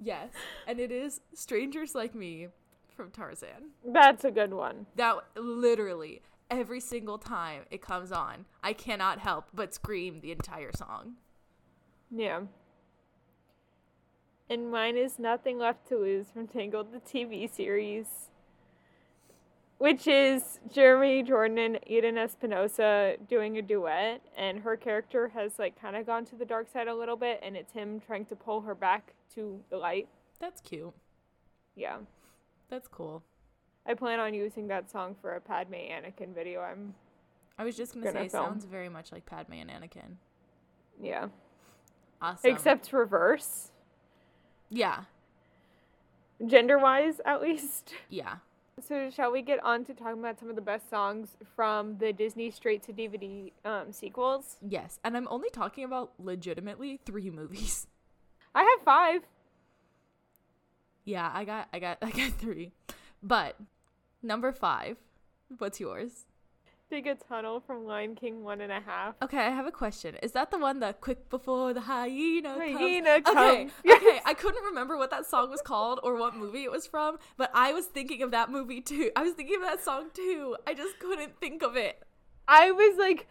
[0.00, 0.30] yes,
[0.66, 2.48] and it is Strangers Like Me
[2.96, 3.70] from Tarzan.
[3.84, 4.86] That's a good one.
[4.96, 10.72] That literally every single time it comes on, I cannot help but scream the entire
[10.74, 11.14] song.
[12.10, 12.42] Yeah.
[14.48, 18.28] And mine is Nothing Left to Lose from Tangled, the TV series,
[19.78, 25.80] which is Jeremy Jordan and Eden Espinosa doing a duet, and her character has like
[25.80, 28.36] kind of gone to the dark side a little bit, and it's him trying to
[28.36, 30.08] pull her back to the light.
[30.40, 30.92] That's cute.
[31.76, 31.98] Yeah.
[32.70, 33.22] That's cool.
[33.86, 36.60] I plan on using that song for a Padme Anakin video.
[36.60, 36.94] I'm
[37.58, 38.44] I was just gonna, Gonna say, film.
[38.46, 40.16] sounds very much like Padme and Anakin.
[41.00, 41.28] yeah.
[42.22, 42.50] Awesome.
[42.50, 43.70] Except reverse,
[44.70, 45.02] yeah,
[46.46, 47.92] gender wise at least.
[48.08, 48.36] yeah.
[48.80, 52.12] So shall we get on to talking about some of the best songs from the
[52.12, 54.56] Disney straight to DVD um, sequels?
[54.66, 57.86] Yes, and I'm only talking about legitimately three movies.
[58.54, 59.22] I have five.
[61.04, 62.72] Yeah, I got, I got, I got three.
[63.22, 63.56] But
[64.22, 64.96] number five,
[65.58, 66.26] what's yours?
[66.90, 69.14] Dig a Tunnel from Lion King one and a half.
[69.22, 70.16] Okay, I have a question.
[70.22, 72.78] Is that the one that quick before the hyena comes?
[72.78, 73.72] Hyena Okay, comes.
[73.90, 74.20] okay.
[74.24, 77.50] I couldn't remember what that song was called or what movie it was from, but
[77.54, 79.10] I was thinking of that movie too.
[79.16, 80.56] I was thinking of that song too.
[80.66, 82.02] I just couldn't think of it.
[82.46, 83.28] I was like,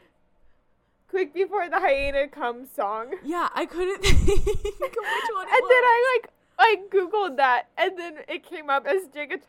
[1.07, 3.13] quick before the hyena comes song.
[3.23, 5.69] Yeah, I couldn't think of which one it and was.
[5.69, 6.31] then I like
[6.65, 9.01] I googled that, and then it came up as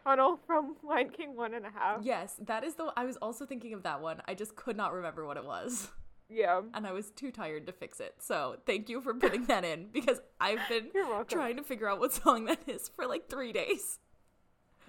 [0.02, 2.00] Tunnel from Lion King one and a half.
[2.02, 2.92] Yes, that is the.
[2.96, 4.20] I was also thinking of that one.
[4.26, 5.88] I just could not remember what it was,
[6.28, 6.62] Yeah.
[6.74, 8.16] and I was too tired to fix it.
[8.18, 10.90] So thank you for putting that in because I've been
[11.28, 14.00] trying to figure out what song that is for like three days.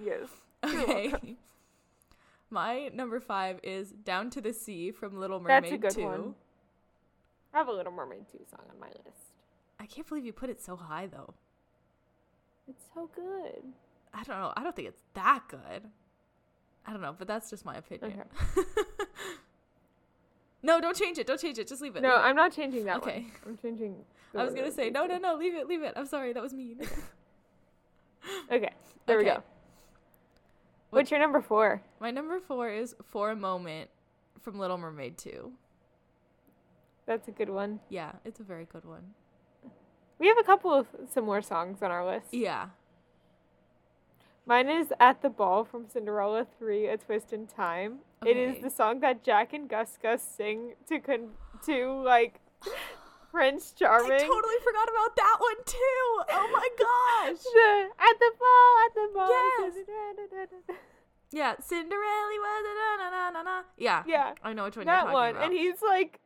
[0.03, 0.27] Yes.
[0.63, 1.13] Okay.
[2.49, 6.03] My number five is "Down to the Sea" from Little Mermaid That's a good 2.
[6.05, 6.35] one.
[7.53, 9.33] I have a Little Mermaid 2 song on my list.
[9.79, 11.35] I can't believe you put it so high though.
[12.67, 13.62] It's so good.
[14.13, 14.54] I don't know.
[14.56, 15.84] I don't think it's that good.
[16.86, 18.23] I don't know, but that's just my opinion.
[20.63, 21.28] no, don't change it.
[21.28, 21.67] Don't change it.
[21.67, 22.01] Just leave it.
[22.01, 22.19] No, leave.
[22.25, 23.25] I'm not changing that Okay.
[23.43, 23.54] one.
[23.54, 23.95] I'm changing.
[24.36, 25.36] I was gonna say no, no, no.
[25.36, 25.67] Leave it.
[25.67, 25.93] Leave it.
[25.95, 26.34] I'm sorry.
[26.34, 26.80] That was mean.
[28.51, 28.71] Okay,
[29.06, 29.43] there we go.
[30.89, 31.84] What's your number four?
[31.99, 33.91] My number four is "For a Moment"
[34.41, 35.51] from Little Mermaid 2.
[37.06, 37.82] That's a good one.
[37.89, 39.13] Yeah, it's a very good one.
[40.19, 42.28] We have a couple of similar songs on our list.
[42.32, 42.67] Yeah.
[44.45, 47.99] Mine is At the Ball from Cinderella 3 A Twist in Time.
[48.25, 51.32] It is the song that Jack and Gus Gus sing to con-
[51.65, 52.39] to like
[53.32, 54.12] Prince Charming.
[54.13, 56.23] I totally forgot about that one too.
[56.30, 57.43] Oh my gosh.
[57.54, 59.30] The- at the ball, at the ball.
[59.30, 60.78] Yes.
[61.32, 63.62] Yeah, Cinderella was a na na na na.
[63.78, 64.04] Yeah.
[64.08, 65.30] Yeah, I know which one that you're talking one.
[65.32, 65.43] about.
[65.43, 66.21] And he's like,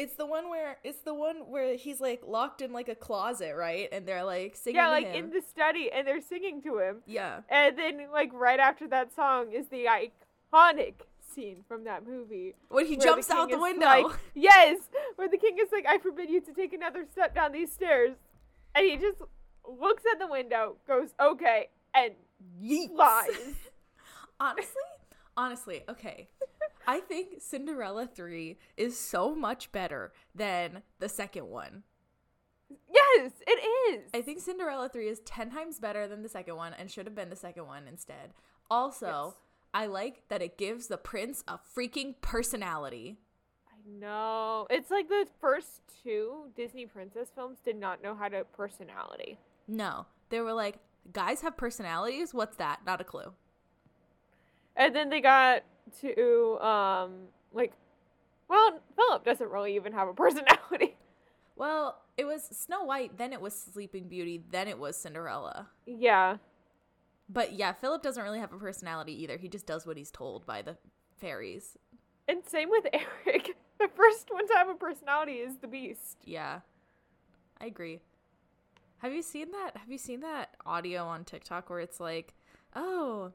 [0.00, 3.54] It's the one where it's the one where he's like locked in like a closet,
[3.56, 3.88] right?
[3.92, 4.76] And they're like singing.
[4.76, 6.96] yeah, to like in the study, and they're singing to him.
[7.06, 7.40] yeah.
[7.48, 10.94] And then, like right after that song, is the iconic
[11.34, 12.54] scene from that movie.
[12.68, 13.86] When he jumps king out the window.
[13.86, 14.78] like, yes,
[15.16, 18.16] where the king is like, I forbid you to take another step down these stairs.
[18.74, 19.20] And he just
[19.68, 22.14] looks at the window, goes, okay, and
[22.62, 22.94] Yeets.
[22.94, 23.54] flies.
[24.40, 24.82] honestly,
[25.36, 26.28] honestly, okay.
[26.86, 31.82] I think Cinderella 3 is so much better than the second one.
[32.92, 34.10] yes, it is.
[34.14, 37.14] I think Cinderella 3 is 10 times better than the second one and should have
[37.14, 38.32] been the second one instead.
[38.70, 39.34] Also, Yes.
[39.74, 43.18] I like that it gives the prince a freaking personality.
[43.70, 44.66] I know.
[44.70, 49.38] It's like the first two Disney princess films did not know how to personality.
[49.68, 50.78] No, they were like,
[51.12, 52.34] guys have personalities?
[52.34, 52.80] What's that?
[52.84, 53.32] Not a clue.
[54.76, 55.62] And then they got
[56.00, 57.12] to, um,
[57.52, 57.72] like,
[58.48, 60.96] well, Philip doesn't really even have a personality.
[61.56, 65.68] Well, it was Snow White, then it was Sleeping Beauty, then it was Cinderella.
[65.86, 66.36] yeah.
[67.32, 69.36] But yeah, Philip doesn't really have a personality either.
[69.36, 70.76] He just does what he's told by the
[71.20, 71.76] fairies.
[72.26, 73.56] And same with Eric.
[73.78, 76.16] The first one to have a personality is the Beast.
[76.24, 76.58] Yeah.
[77.60, 78.00] I agree.
[78.98, 79.76] Have you seen that?
[79.76, 82.34] Have you seen that audio on TikTok where it's like,
[82.74, 83.30] "Oh,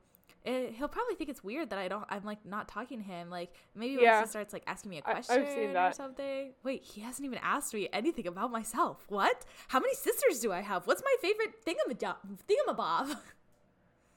[0.45, 3.29] it, he'll probably think it's weird that I don't I'm like not talking to him.
[3.29, 6.53] Like maybe once he starts like asking me a I- question seen or something.
[6.63, 9.05] Wait, he hasn't even asked me anything about myself.
[9.09, 9.45] What?
[9.69, 10.87] How many sisters do I have?
[10.87, 12.15] What's my favorite thingamabob?
[12.49, 13.17] Thingamabob?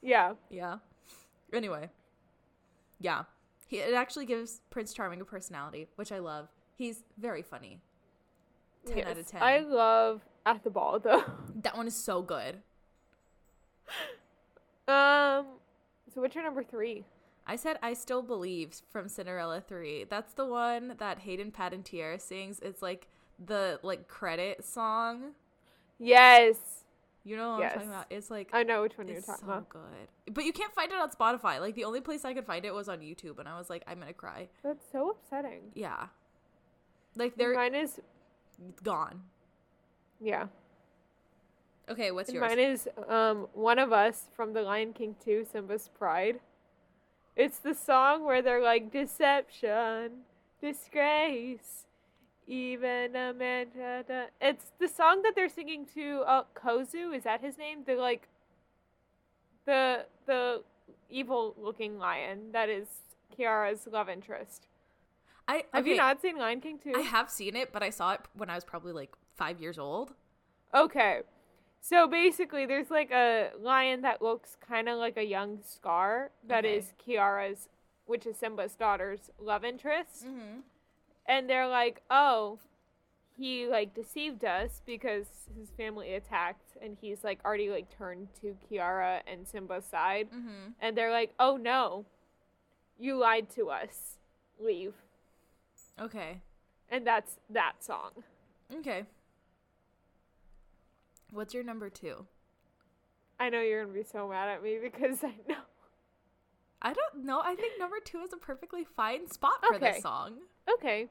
[0.01, 0.33] Yeah.
[0.49, 0.77] Yeah.
[1.51, 1.89] Anyway.
[2.99, 3.23] Yeah.
[3.67, 6.47] He, it actually gives Prince Charming a personality, which I love.
[6.75, 7.81] He's very funny.
[8.87, 9.41] 10 out of 10.
[9.43, 11.23] I love At the Ball, though.
[11.63, 12.61] That one is so good.
[14.87, 15.45] Um,
[16.19, 17.05] so what's your number three?
[17.47, 20.05] I said I Still Believe from Cinderella 3.
[20.09, 22.59] That's the one that Hayden Panettiere sings.
[22.59, 23.07] It's like
[23.43, 25.31] the like credit song.
[25.97, 26.57] Yes.
[27.23, 27.71] You know what Yes.
[27.71, 28.05] I'm talking about?
[28.09, 29.69] It's like I know which one you're it's talking so about.
[29.69, 30.33] good.
[30.33, 31.59] But you can't find it on Spotify.
[31.59, 33.83] Like the only place I could find it was on YouTube and I was like
[33.87, 34.49] I'm going to cry.
[34.63, 35.71] That's so upsetting.
[35.73, 36.07] Yeah.
[37.15, 37.99] Like they're mine is,
[38.83, 39.21] gone.
[40.19, 40.47] yeah.
[41.89, 42.49] Okay, what's And yours?
[42.49, 46.39] mine is um, One of Us from The Lion King 2, Simba's Pride.
[47.35, 50.11] It's the song where they're like, deception,
[50.61, 51.85] disgrace,
[52.47, 53.67] even a man.
[53.75, 57.15] da- da." It's the song that they're singing to uh, Kovu.
[57.15, 57.83] Is that his name?
[57.85, 58.27] The like,
[59.65, 60.63] the the
[61.09, 62.87] evil looking lion that is
[63.35, 64.67] Kiara's love interest.
[65.47, 66.93] I Have you not seen Lion King 2?
[66.95, 69.79] I have seen it, but I saw it when I was probably like 5 years
[69.79, 70.13] old.
[70.75, 71.21] Okay.
[71.81, 76.65] So basically, there's like a lion that looks kind of like a young Scar that
[76.65, 76.77] Okay.
[76.77, 77.69] is Kiara's,
[78.05, 80.25] which is Simba's daughter's love interest.
[80.25, 80.63] Mhm.
[81.25, 82.59] And they're like, oh,
[83.37, 88.57] he like deceived us because his family attacked and he's like already like turned to
[88.69, 90.29] Kiara and Simba's side.
[90.31, 90.73] Mhm.
[90.81, 92.05] And they're like, oh no,
[92.97, 94.17] you lied to us.
[94.61, 94.93] leave.
[95.97, 96.41] Okay.
[96.89, 98.11] And that's that song.
[98.75, 99.05] Okay.
[101.31, 102.25] What's your number two?
[103.39, 105.55] I know you're gonna be so mad at me because I know.
[106.81, 107.41] I don't know.
[107.43, 109.93] I think number two is a perfectly fine spot for Okay.
[109.93, 110.35] this song.
[110.73, 111.07] Okay.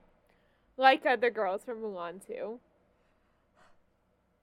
[0.76, 2.60] Like other girls from Mulan too.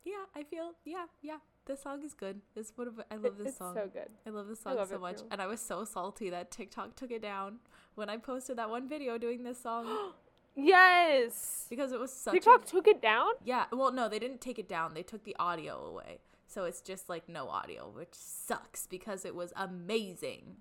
[0.04, 0.74] Yeah, I feel.
[0.84, 1.38] Yeah, yeah.
[1.66, 2.42] This song is good.
[2.56, 3.02] It's one of.
[3.10, 3.74] I love this it's song.
[3.74, 4.10] so good.
[4.28, 5.28] I love this song love so much, too.
[5.32, 7.58] and I was so salty that TikTok took it down
[7.96, 9.86] when I posted that one video doing this song
[10.56, 11.66] yes.
[11.70, 12.34] because it was such.
[12.34, 13.32] TikTok A, took it down.
[13.44, 14.94] yeah, well, no, they didn't take it down.
[14.94, 19.36] They took the audio away, so it's just like no audio, which sucks because it
[19.36, 20.58] was amazing.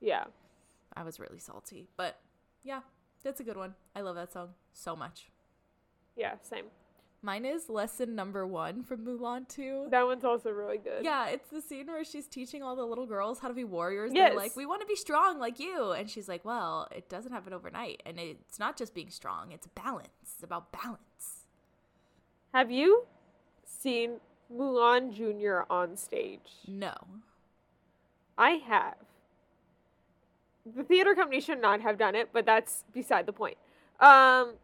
[0.00, 0.24] Yeah.
[0.96, 2.18] I was really salty, but
[2.64, 2.80] yeah,
[3.22, 3.74] that's a good one.
[3.94, 5.30] I love that song so much.
[6.16, 6.34] Yeah.
[6.42, 6.66] Same.
[7.22, 9.88] Mine is lesson number one from Mulan 2.
[9.90, 11.04] That one's also really good.
[11.04, 14.10] Yeah, it's the scene where she's teaching all the little girls how to be warriors.
[14.14, 14.30] Yes.
[14.30, 15.92] They're like, we want to be strong like you.
[15.92, 18.02] And she's like, well, it doesn't happen overnight.
[18.06, 20.08] And it's not just being strong, it's balance.
[20.22, 21.46] It's about balance.
[22.54, 23.04] Have you
[23.66, 24.20] seen
[24.52, 26.50] Mulan Junior on stage?
[26.66, 26.94] No.
[28.38, 28.96] I have.
[30.74, 33.58] The theater company should not have done it, but that's beside the point.
[34.00, 34.54] Um,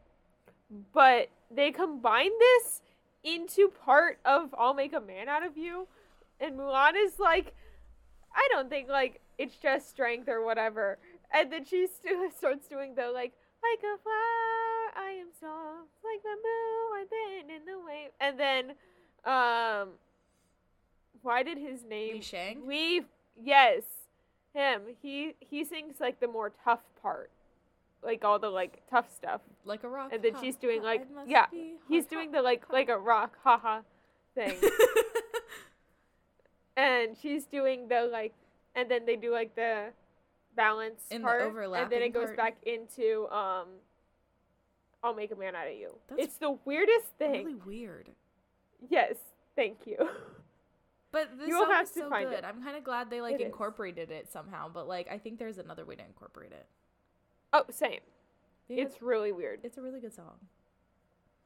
[0.94, 2.82] but they combine this
[3.24, 5.88] into part of "I'll Make a Man Out of You,"
[6.40, 7.54] and Mulan is like,
[8.34, 10.98] I don't think like it's just strength or whatever,
[11.32, 13.32] and then she st- starts doing the like,
[13.62, 16.42] like a flower, I am soft, like bamboo,
[16.94, 18.70] I bend in the wave, and then,
[19.24, 19.88] um,
[21.22, 22.66] why did his name Li Shang?
[22.66, 23.02] we
[23.42, 23.82] yes,
[24.54, 24.82] him.
[25.02, 27.30] He he sings like the more tough part,
[28.02, 30.10] like all the like tough stuff, Like a rock.
[30.12, 31.46] and then ha, she's doing ha, like yeah,
[31.88, 32.72] he's hard, doing the like ha.
[32.72, 33.80] like a rock haha
[34.34, 34.56] thing,
[36.76, 38.34] and she's doing the like,
[38.74, 39.86] and then they do like the
[40.54, 42.36] balance In the part, and then it goes part.
[42.36, 43.66] back into um.
[45.04, 45.90] I'll make a man out of you.
[46.08, 47.44] That's it's the weirdest thing.
[47.44, 48.08] really weird.
[48.88, 49.14] Yes,
[49.54, 49.96] thank you.
[51.12, 52.32] But this You song have is so good.
[52.32, 52.44] it.
[52.44, 53.46] I'm kind of glad they like It is.
[53.46, 54.68] incorporated it somehow.
[54.68, 56.66] But like, I think there's another way to incorporate it.
[57.52, 58.00] Oh, same.
[58.68, 59.60] Yeah, It's really weird.
[59.62, 60.34] it's a really good song.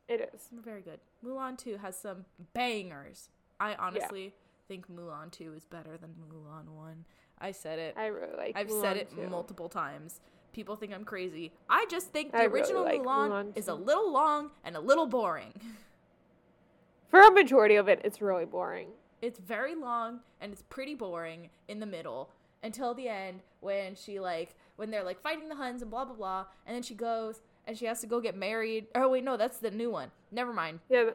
[0.09, 0.49] It is.
[0.65, 0.99] Very good.
[1.25, 3.29] Mulan 2 has some bangers.
[3.61, 4.35] I honestly
[4.67, 7.05] think Mulan 2 is better than Mulan 1.
[7.41, 7.95] I said it.
[7.97, 8.53] I really like.
[8.57, 9.29] I've Mulan said it too.
[9.29, 10.21] multiple times.
[10.53, 11.53] People think I'm crazy.
[11.69, 14.77] I just think the I really original like Mulan, Mulan is a little long and
[14.77, 15.53] a little boring.
[17.09, 18.89] For a majority of it, it's really boring.
[19.23, 22.31] It's very long and it's pretty boring in the middle
[22.62, 26.14] until the end when she like when they're like fighting the Huns and blah blah
[26.14, 28.87] blah and then she goes and she has to go get married.
[28.94, 30.11] Oh wait, no, that's the new one.
[30.33, 30.81] Never mind.
[30.88, 31.11] Yeah,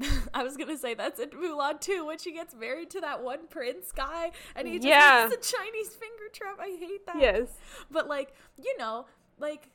[0.00, 3.22] th- I was gonna say that's in Mulan too when she gets married to that
[3.22, 5.28] one prince guy and he just Yeah.
[5.30, 6.58] makes a Chinese finger trap.
[6.60, 7.16] I hate that.
[7.18, 7.48] yes.
[7.90, 8.32] But like,
[8.62, 9.06] you know,
[9.38, 9.68] like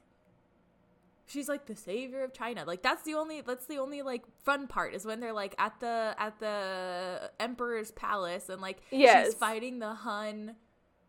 [1.26, 2.64] she's like the savior of China.
[2.66, 5.80] Like that's the only that's the only like fun part is when they're like at
[5.80, 9.26] the at the emperor's palace and like Yes.
[9.28, 10.56] she's fighting the Hun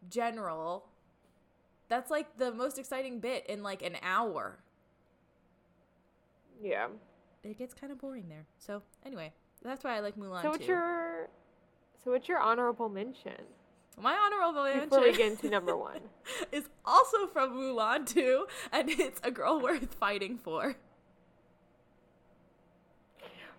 [0.09, 0.87] general.
[1.88, 4.59] That's like the most exciting bit in like an hour.
[6.62, 6.88] Yeah.
[7.42, 8.46] It gets kind of boring there.
[8.59, 10.72] So, anyway, that's why I like Mulan So what's too.
[10.72, 11.29] your
[12.03, 13.33] so what's your honorable mention
[14.00, 16.00] My honorable before we mention get into number one?
[16.52, 20.76] is also from Mulan 2, and it's a girl worth fighting for.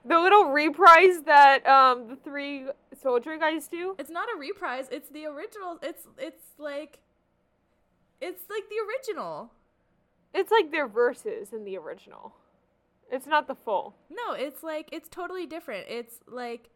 [0.07, 2.67] The little reprise that um the three
[3.01, 3.95] soldier guys do.
[3.97, 4.87] It's not a reprise.
[4.91, 5.79] It's the original.
[5.81, 6.99] It's it's like
[8.21, 9.51] it's like the original.
[10.33, 12.33] It's like their verses in the original.
[13.11, 13.95] It's not the full.
[14.09, 15.87] No, it's like it's totally different.
[15.89, 16.69] It's like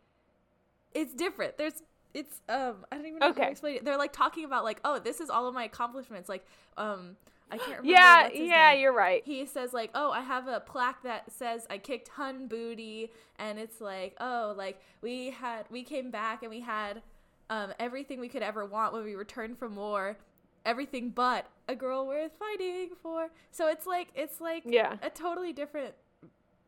[0.95, 1.59] it's different.
[1.59, 3.85] There's it's um I don't even know how to explain it.
[3.85, 6.27] They're like talking about like oh this is all of my accomplishments.
[6.29, 6.45] Like
[6.77, 7.15] um
[7.51, 7.89] I can't remember.
[7.89, 8.81] Yeah, yeah, name.
[8.81, 9.23] you're right.
[9.25, 13.57] he says like oh i have a plaque that says i kicked hun booty and
[13.57, 17.01] it's like oh like we had we came back and we had
[17.49, 20.15] um, everything we could ever want when we returned from war
[20.63, 24.97] everything but a girl worth fighting for so it's like it's like Yeah.
[25.01, 25.95] a totally different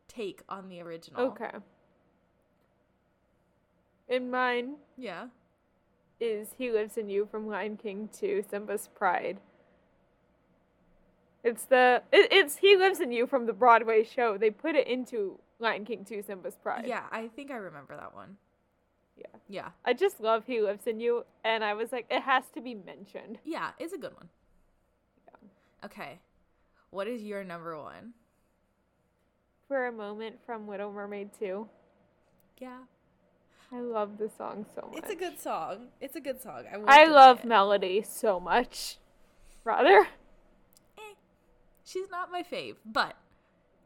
[0.07, 1.51] take on the original Okay.
[4.11, 5.27] In mine yeah
[6.19, 9.39] is He Lives in You from Lion King to Simba's Pride.
[11.43, 14.37] It's the it, it's He Lives in You from the Broadway show.
[14.37, 16.85] They put it into Lion King 2 Simba's Pride.
[16.87, 18.37] yeah i think i remember that one
[19.15, 19.27] Yeah.
[19.47, 22.61] yeah I just love He Lives in You and I was like it has to
[22.61, 23.37] be mentioned.
[23.45, 24.29] yeah it's a good one
[25.85, 26.19] okay
[26.89, 28.13] what is your number one
[29.67, 31.67] For a moment from Little Mermaid 2.
[32.59, 32.79] yeah
[33.73, 34.97] I love the song so much.
[34.97, 35.87] It's a good song.
[36.01, 36.63] It's a good song.
[36.87, 37.45] I, I love it.
[37.45, 38.97] melody so much.
[39.63, 40.07] Rather.
[40.97, 41.13] Eh,
[41.85, 43.15] she's not my fave, but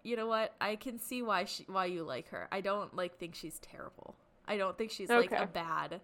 [0.04, 0.54] you know what?
[0.60, 2.48] I can see why she why you like her.
[2.52, 4.16] I don't like think she's terrible.
[4.48, 6.02] I don't think she's like a bad.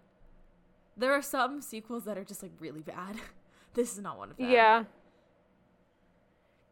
[0.96, 3.16] There are some sequels that are just like really bad.
[3.74, 4.50] this is not one of them.
[4.50, 4.84] Yeah.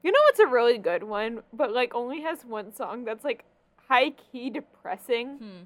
[0.02, 3.44] You know what's a really good one, but like only has one song that's like
[3.88, 5.38] high key depressing?
[5.38, 5.62] Hmm.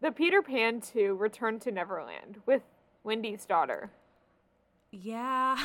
[0.00, 2.62] The Peter Pan 2 Return to Neverland with
[3.04, 3.90] Wendy's daughter.
[4.90, 5.56] Yeah.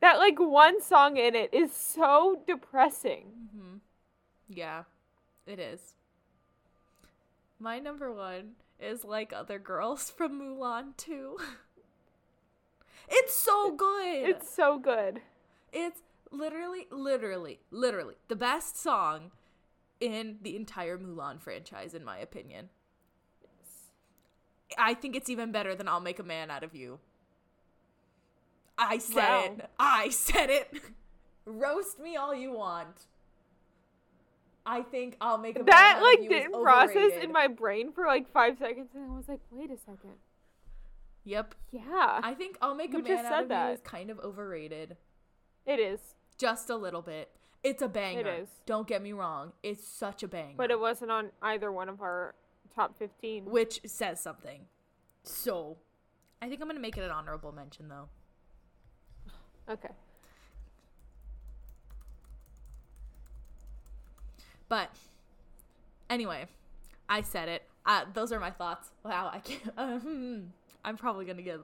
[0.00, 3.50] That like one song in it is so depressing.
[3.54, 3.76] hmm
[4.48, 4.84] Yeah,
[5.46, 5.94] it is.
[7.58, 11.38] My number one is like other girls from Mulan too.
[13.08, 14.28] it's so good.
[14.28, 15.20] It's so good.
[15.72, 16.00] It's
[16.30, 19.30] literally, literally, literally the best song
[20.00, 22.70] in the entire Mulan franchise, in my opinion.
[24.78, 26.98] I think it's even better than I'll Make a Man Out of You.
[28.78, 29.44] I said Wow.
[29.44, 29.70] it.
[29.78, 30.72] I said it.
[31.44, 33.06] Roast me all you want.
[34.64, 37.24] I think I'll make a Man That Out like You didn't process overrated.
[37.24, 40.14] in my brain for like five seconds and I was like, wait a second.
[41.24, 41.54] Yep.
[41.72, 42.20] Yeah.
[42.22, 43.68] I think I'll Make a Man Out of that.
[43.68, 44.96] You is kind of overrated.
[45.66, 46.00] it is.
[46.38, 47.30] Just a little bit.
[47.62, 48.26] It's a banger.
[48.40, 48.48] is.
[48.64, 49.52] Don't get me wrong.
[49.62, 50.54] It's such a banger.
[50.56, 52.34] But it wasn't on either one of our
[52.74, 53.44] top 15.
[53.46, 54.62] which says something.
[55.22, 55.76] So,
[56.40, 58.08] I think I'm gonna make it an honorable mention though.
[59.68, 59.90] Okay.
[64.68, 64.90] But
[66.08, 66.46] anyway,
[67.08, 67.62] I said it.
[67.84, 68.90] Uh, those are my thoughts.
[69.04, 69.62] Wow, I can't.
[69.78, 70.52] Um,
[70.84, 71.60] I'm probably gonna get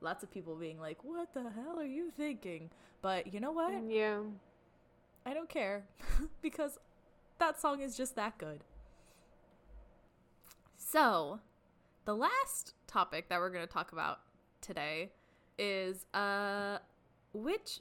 [0.00, 3.72] lots of people being like, "What the hell are you thinking?" But you know what?
[3.88, 4.20] Yeah.
[5.24, 5.84] I don't care
[6.42, 6.78] because
[7.38, 8.64] that song is just that good.
[10.90, 11.40] So,
[12.06, 14.20] the last topic that we're going to talk about
[14.62, 15.10] today
[15.58, 16.78] is uh
[17.34, 17.80] which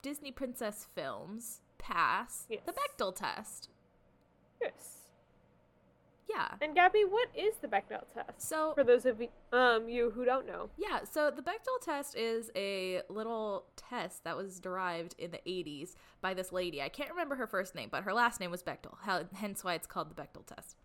[0.00, 2.76] Disney princess films pass the Yes.
[2.76, 3.70] Bechdel test.
[4.62, 5.08] Yes.
[6.30, 6.48] Yeah.
[6.60, 8.40] And Gabby, what is the Bechdel test?
[8.48, 10.70] So, For those of you, um you who don't know.
[10.76, 15.96] Yeah, so the Bechdel test is a little test that was derived in the 80s
[16.20, 16.80] by this lady.
[16.80, 18.98] I can't remember her first name, but her last name was Bechdel,
[19.34, 20.76] hence why it's called the Bechdel test.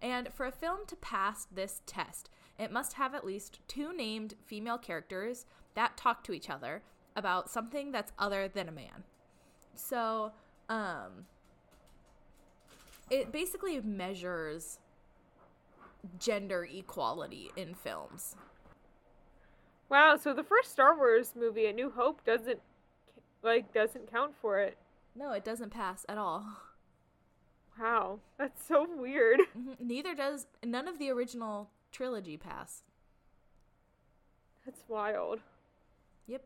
[0.00, 4.34] And for a film to pass this test, it must have at least two named
[4.44, 6.82] female characters that talk to each other
[7.16, 9.04] about something that's other than a man.
[9.74, 10.32] So,
[10.68, 11.26] um,
[13.10, 14.78] it basically measures
[16.18, 18.36] gender equality in films.
[19.88, 22.60] Wow, so the first Star Wars movie, A New Hope, doesn't
[23.42, 24.76] like doesn't count for it.
[25.16, 26.44] No, it doesn't pass at all.
[27.80, 29.40] Wow, that's so weird.
[29.56, 29.78] Mhm.
[29.80, 32.82] Neither does none of the original trilogy pass.
[34.64, 35.40] That's wild.
[36.26, 36.42] Yep.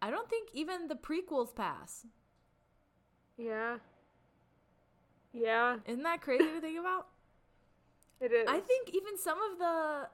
[0.00, 2.06] I don't think even the prequels pass.
[3.36, 3.78] Yeah.
[5.32, 7.08] Yeah, Isn't that crazy to think about?
[8.20, 8.48] it is.
[8.48, 10.08] I think even some of the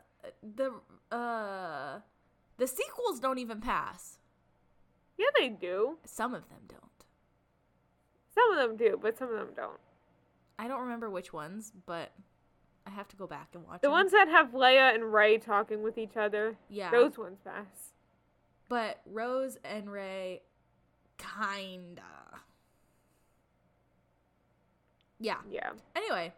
[0.56, 2.00] the uh
[2.58, 4.18] the sequels don't even pass.
[5.16, 5.98] Yeah, they do.
[6.04, 6.82] Some of them don't.
[8.34, 9.78] Some of them do, but some of them don't.
[10.58, 12.12] I don't remember which ones, but
[12.86, 13.92] I have to go back and watch The them.
[13.92, 16.90] ones that have Leia and Rey talking with each other, yeah.
[16.90, 17.92] those ones pass.
[18.68, 20.42] But Rose and Rey
[21.18, 22.02] kinda.
[25.20, 25.36] Yeah.
[25.50, 25.70] Yeah.
[25.94, 26.32] Anyway.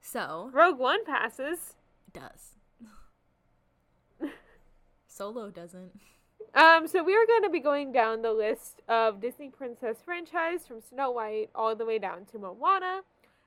[0.00, 1.74] So, Rogue One passes.
[2.08, 2.56] it does.
[5.06, 6.00] Solo doesn't.
[6.54, 10.66] Um, so we are going to be going down the list of Disney Princess franchise
[10.66, 13.00] from Snow White all the way down to Moana,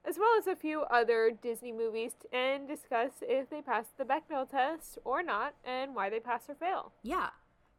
[0.08, 4.50] as well as a few other Disney movies, and discuss if they pass the Bechdel
[4.50, 6.94] test or not, and why they pass or fail.
[7.04, 7.30] Yeah.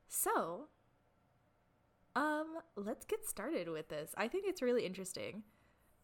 [0.08, 0.66] So,
[2.14, 4.14] um, let's get started with this.
[4.16, 5.42] I think it's really interesting.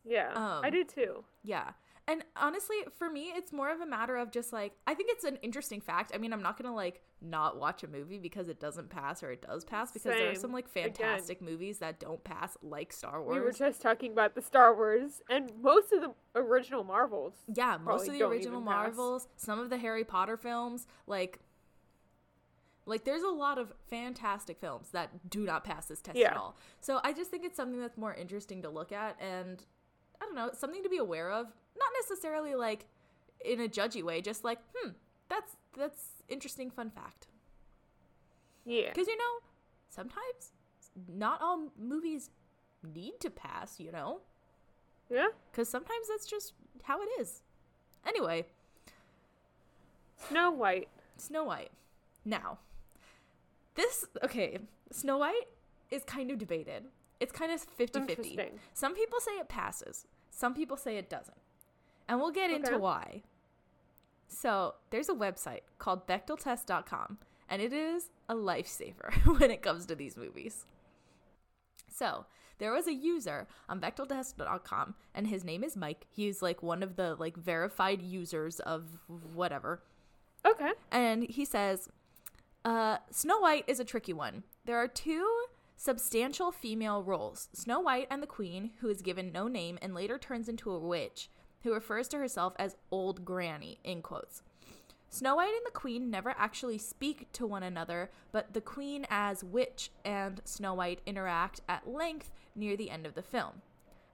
[0.05, 1.25] Yeah, I Um, do too.
[1.45, 1.73] Yeah.
[2.13, 5.25] And honestly, for me, it's more of a matter of just like, I think it's
[5.25, 6.13] an interesting fact.
[6.15, 9.23] I mean, I'm not going to like not watch a movie because it doesn't pass
[9.23, 10.93] or it does pass because there are some like Again.
[10.93, 13.35] fantastic movies that don't pass, like Star Wars.
[13.35, 17.33] We were just talking about the Star Wars and most of the original Marvels.
[17.55, 18.95] yeah, most of the original even pass.
[18.95, 21.39] Marvels, some of the Harry Potter films, like,
[22.85, 26.59] like there's a lot of fantastic films that do not pass this test at all.
[26.83, 29.65] So I just think it's something that's more interesting to look at and
[30.21, 31.47] I don't know, something to be aware of.
[31.83, 32.87] Not necessarily like
[33.45, 34.91] in a judgy way, just like, hmm,
[35.29, 37.27] that's that's interesting fun fact.
[38.65, 38.89] Yeah.
[38.89, 39.47] Because you know,
[39.89, 40.53] sometimes
[41.13, 42.31] not all movies
[42.83, 44.21] need to pass, you know?
[45.11, 45.29] Yeah?
[45.51, 46.53] Because sometimes that's just
[46.85, 47.43] how it is.
[48.07, 48.47] Anyway,
[50.29, 50.89] Snow White.
[51.17, 51.71] Snow White.
[52.25, 52.59] Now,
[53.75, 54.59] this, okay,
[54.91, 55.49] Snow White
[55.91, 56.85] is kind of debated.
[57.21, 58.13] It's kind of 50 50.
[58.13, 58.59] Interesting.
[58.75, 61.37] Some people say it passes, some people say it doesn't.
[62.13, 63.23] And we'll get into why.
[64.29, 67.17] So, there's a website called Bechdeltest.com,
[67.49, 70.67] and it is a lifesaver when it comes to these movies.
[71.91, 72.27] So,
[72.59, 76.05] there was a user on Bechdeltest.com, and his name is Mike.
[76.11, 78.85] He's like one of the like verified users of
[79.33, 79.83] whatever.
[80.47, 80.73] Okay.
[80.91, 81.89] And he says,
[82.63, 84.43] uh, Snow White is a tricky one.
[84.67, 85.47] There are two
[85.77, 90.19] substantial female roles Snow White and the Queen, who is given no name and later
[90.19, 91.31] turns into a witch,
[91.63, 94.43] who refers to herself as Old Granny, in quotes.
[95.09, 99.45] Snow White and the Queen never actually speak to one another, but the Queen as
[99.45, 103.61] witch and Snow White interact at length near the end of the film.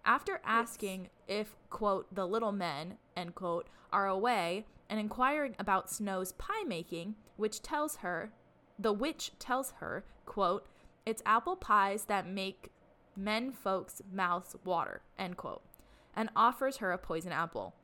[0.04, 6.32] After asking if, quote, the little men, end quote, are away and inquiring about Snow's
[6.32, 8.32] pie making, which tells her,
[8.78, 10.66] the witch tells her, quote,
[11.06, 12.70] it's apple pies that make
[13.16, 15.62] men folks' mouths water, end quote,
[16.18, 17.74] and offers her a poison apple.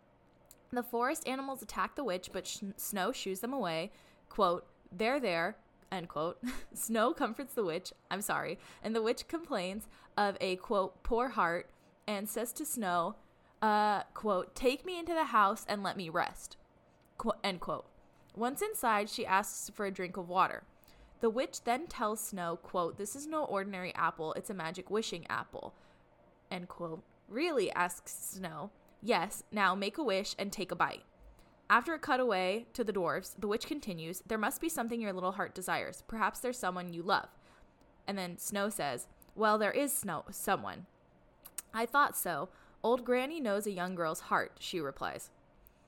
[0.72, 3.92] The forest animals attack the witch, but sh- Snow shoos them away.
[4.28, 5.56] Quote, they're there,
[5.92, 6.42] end quote.
[6.74, 9.86] Snow comforts the witch, I'm sorry, and the witch complains
[10.18, 11.70] of a, quote, poor heart
[12.08, 13.14] and says to Snow,
[13.62, 16.56] uh, quote, take me into the house and let me rest,
[17.18, 17.86] Qu- end quote.
[18.34, 20.64] Once inside, she asks for a drink of water.
[21.20, 25.24] The witch then tells Snow, quote, this is no ordinary apple, it's a magic wishing
[25.30, 25.72] apple,
[26.50, 27.04] end quote.
[27.34, 27.72] Really?
[27.72, 28.70] asks Snow.
[29.02, 31.02] Yes, now make a wish and take a bite.
[31.68, 35.32] After a cutaway to the dwarves, the witch continues, There must be something your little
[35.32, 36.04] heart desires.
[36.06, 37.28] Perhaps there's someone you love.
[38.06, 40.86] And then Snow says, Well, there is Snow someone.
[41.74, 42.50] I thought so.
[42.84, 45.30] Old Granny knows a young girl's heart, she replies.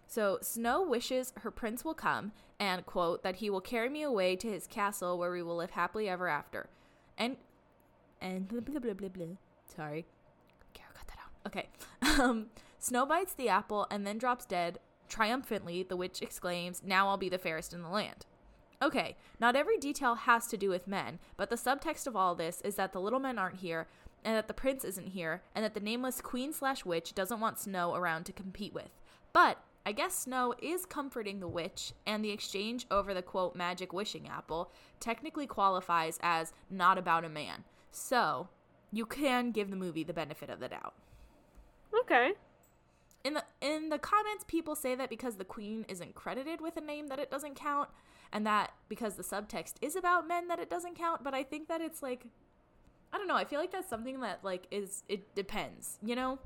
[0.08, 4.34] So Snow wishes her prince will come and quote that he will carry me away
[4.34, 6.68] to his castle where we will live happily ever after.
[7.16, 7.36] And
[8.20, 9.36] and blah blah blah blah blah.
[9.76, 10.06] Sorry.
[10.74, 11.35] Kara, cut that out.
[11.46, 11.68] Okay.
[12.20, 12.46] Um
[12.78, 14.78] Snow bites the apple and then drops dead.
[15.08, 18.26] Triumphantly, the witch exclaims, Now I'll be the fairest in the land.
[18.82, 22.60] Okay, not every detail has to do with men, but the subtext of all this
[22.60, 23.86] is that the little men aren't here,
[24.24, 27.58] and that the prince isn't here, and that the nameless queen slash witch doesn't want
[27.58, 28.90] Snow around to compete with.
[29.32, 33.92] But I guess Snow is comforting the witch, and the exchange over the quote magic
[33.92, 34.70] wishing apple
[35.00, 37.64] technically qualifies as not about a man.
[37.90, 38.48] So,
[38.92, 40.94] you can give the movie the benefit of the doubt.
[42.00, 42.32] Okay.
[43.24, 46.80] In the in the comments people say that because the queen isn't credited with a
[46.80, 47.88] name that it doesn't count
[48.32, 51.68] and that because the subtext is about men that it doesn't count, but I think
[51.68, 52.26] that it's like
[53.12, 56.38] I don't know, I feel like that's something that like is it depends, you know?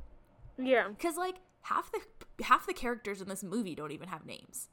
[0.57, 0.89] Yeah.
[0.99, 2.01] Cuz like half the
[2.45, 4.69] half the characters in this movie don't even have names.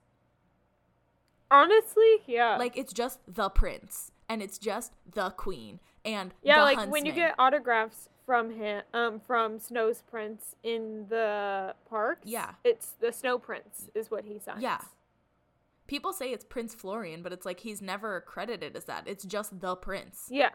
[1.49, 2.57] Honestly, yeah.
[2.57, 7.11] Like it's just the prince and it's just the queen and yeah, like when you
[7.11, 12.21] get autographs from him, um, from Snow's Prince in the parks.
[12.25, 12.51] Yeah.
[12.63, 14.61] It's the Snow Prince is what he signs.
[14.61, 14.82] Yeah.
[15.88, 19.03] People say it's Prince Florian, but it's like he's never credited as that.
[19.07, 20.28] It's just the prince.
[20.30, 20.49] Yeah.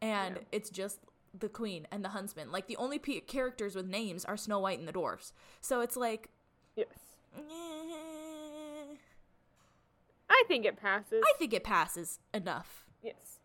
[0.00, 0.42] and Yeah.
[0.50, 0.98] it's just
[1.32, 2.50] the queen and the huntsman.
[2.50, 5.32] Like the only p- characters with names are Snow White and the dwarfs.
[5.60, 6.28] So it's like,
[6.74, 6.88] Yes.
[7.36, 7.40] eh,
[10.28, 11.22] I think it passes.
[11.24, 12.84] I think it passes enough.
[13.00, 13.38] yes.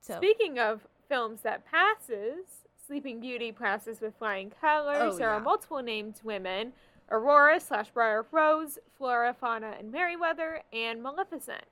[0.00, 5.14] So Speaking of films that passes, Sleeping Beauty passes with flying colors.
[5.14, 5.36] Oh, there yeah.
[5.36, 6.72] are multiple named women:
[7.10, 11.64] Aurora slash Briar Rose, Flora, Fauna, and Merryweather, and Maleficent.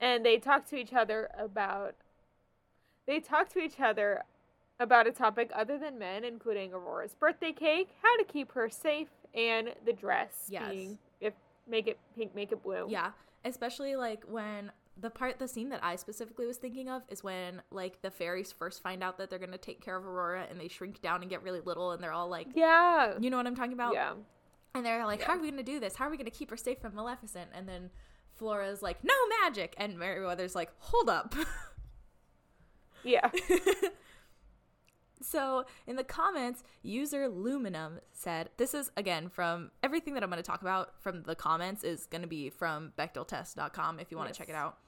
[0.00, 1.94] And they talk to each other about.
[3.06, 4.22] They talk to each other
[4.78, 9.08] about a topic other than men, including Aurora's birthday cake, how to keep her safe,
[9.34, 10.70] and the dress Yes.
[10.70, 11.32] being if
[11.66, 12.84] make it pink, make it blue.
[12.88, 13.10] yeah,
[13.46, 14.70] especially like when
[15.00, 18.50] the part, the scene that I specifically was thinking of is when like the fairies
[18.52, 21.30] first find out that they're gonna take care of Aurora and they shrink down and
[21.30, 23.14] get really little and they're all like, Yeah.
[23.20, 23.94] you know what I'm talking about?
[23.94, 24.14] Yeah.
[24.74, 25.94] And they're like, how are we gonna do this?
[25.94, 27.50] How are we gonna keep her safe from Maleficent?
[27.54, 27.90] And then
[28.34, 31.34] Flora's like, no magic, and Merryweather's like, hold up.
[33.04, 33.30] Yeah.
[35.20, 40.40] So in the comments, user Luminum said, "This is again from everything that I'm going
[40.42, 44.28] to talk about from the comments is going to be from Bechdeltest.com if you want
[44.28, 44.38] to Yes.
[44.38, 44.78] check it out."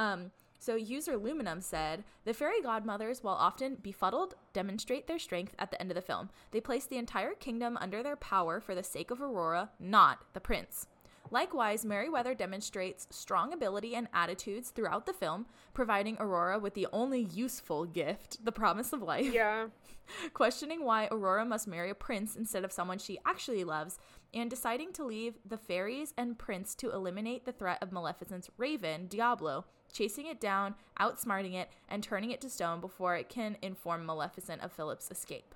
[0.00, 5.70] Um, so user Luminum said, "The fairy godmothers, while often befuddled, demonstrate their strength at
[5.70, 6.30] the end of the film.
[6.52, 10.40] They place the entire kingdom under their power for the sake of Aurora, not the
[10.40, 10.86] prince."
[11.30, 17.20] Likewise, Merryweather demonstrates strong ability and attitudes throughout the film, providing Aurora with the only
[17.20, 19.68] useful gift, the promise of life Yeah.
[20.34, 23.98] questioning why Aurora must marry a prince instead of someone she actually loves,
[24.34, 29.06] and deciding to leave the fairies and prince to eliminate the threat of Maleficent's raven,
[29.06, 34.06] Diablo, chasing it down, outsmarting it, and turning it to stone before it can inform
[34.06, 35.54] Maleficent of Philip's escape.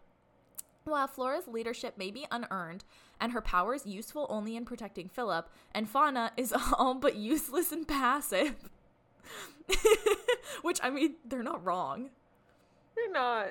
[0.84, 2.84] While Flora's leadership may be unearned
[3.20, 7.88] and her powers useful only in protecting Philip, and Fauna is all but useless and
[7.88, 8.68] passive.
[10.62, 12.10] Which, I mean, they're not wrong.
[12.94, 13.48] They're not.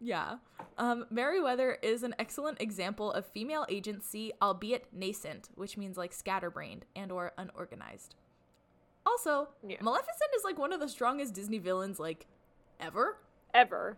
[0.00, 0.36] Yeah.
[0.76, 6.84] Um, Merryweather is an excellent example of female agency, albeit nascent, which means like scatterbrained
[6.96, 8.16] and or unorganized.
[9.06, 9.76] Also, Yeah.
[9.80, 12.26] Maleficent is like one of the strongest Disney villains like
[12.80, 13.18] ever.
[13.52, 13.96] Ever.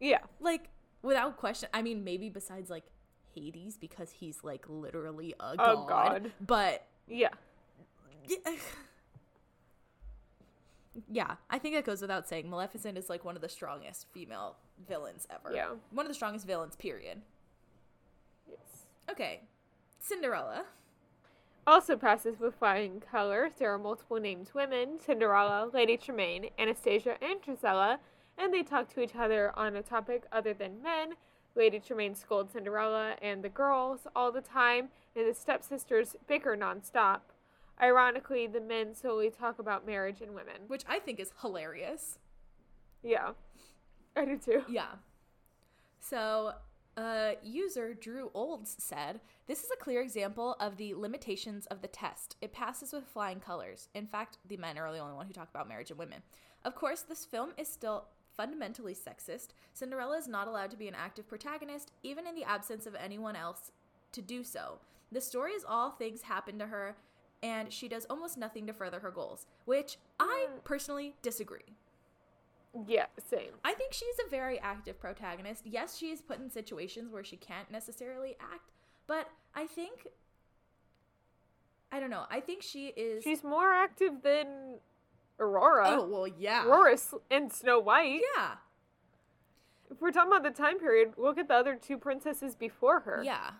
[0.00, 0.20] Yeah.
[0.40, 0.70] Like
[1.02, 1.68] without question.
[1.74, 2.84] I mean, maybe besides like
[3.34, 5.66] Hades because he's like literally a god.
[5.68, 6.32] Oh, God.
[6.40, 7.28] But Yeah.
[11.10, 12.48] yeah, I think that goes without saying.
[12.48, 14.56] Maleficent is like one of the strongest female
[14.88, 15.54] villains ever.
[15.54, 15.70] Yeah.
[15.90, 17.20] One of the strongest villains, period.
[18.48, 18.86] Yes.
[19.10, 19.42] Okay.
[19.98, 20.64] Cinderella.
[21.66, 23.52] Also passes with flying colors.
[23.58, 27.98] There are multiple named women Cinderella, Lady Tremaine, Anastasia, and Drizella,
[28.36, 31.14] and they talk to each other on a topic other than men.
[31.56, 37.20] Lady Tremaine scolds Cinderella and the girls all the time, and the stepsisters bicker nonstop.
[37.80, 40.62] Ironically, the men solely talk about marriage and women.
[40.66, 42.18] which I think is hilarious.
[43.02, 43.32] Yeah.
[44.16, 44.62] I do too.
[44.68, 44.96] Yeah.
[45.98, 46.52] So,
[46.96, 51.88] uh, user Drew Olds said, This is a clear example of the limitations of the
[51.88, 52.36] test.
[52.40, 53.88] It passes with flying colors.
[53.94, 56.22] In fact, the men are the only one who talk about marriage and women.
[56.64, 58.04] Of course, this film is still
[58.36, 59.48] fundamentally sexist.
[59.72, 63.36] Cinderella is not allowed to be an active protagonist, even in the absence of anyone
[63.36, 63.70] else
[64.12, 64.78] to do so.
[65.12, 66.96] The story is all things happen to her,
[67.42, 70.64] and she does almost nothing to further her goals, which I Mm.
[70.64, 71.76] personally disagree.
[72.86, 73.50] Yeah, same.
[73.64, 75.62] I think she's a very active protagonist.
[75.64, 78.70] Yes, she is put in situations where she can't necessarily act,
[79.06, 80.08] but I think
[81.92, 82.24] I don't know.
[82.28, 84.78] I think she is She's more active than
[85.38, 85.86] Aurora.
[85.90, 86.66] Oh, well, yeah.
[86.66, 88.20] Aurora's and Snow White.
[88.36, 88.54] Yeah.
[89.90, 93.22] If we're talking about the time period, look at the other two princesses before her.
[93.24, 93.50] Yeah.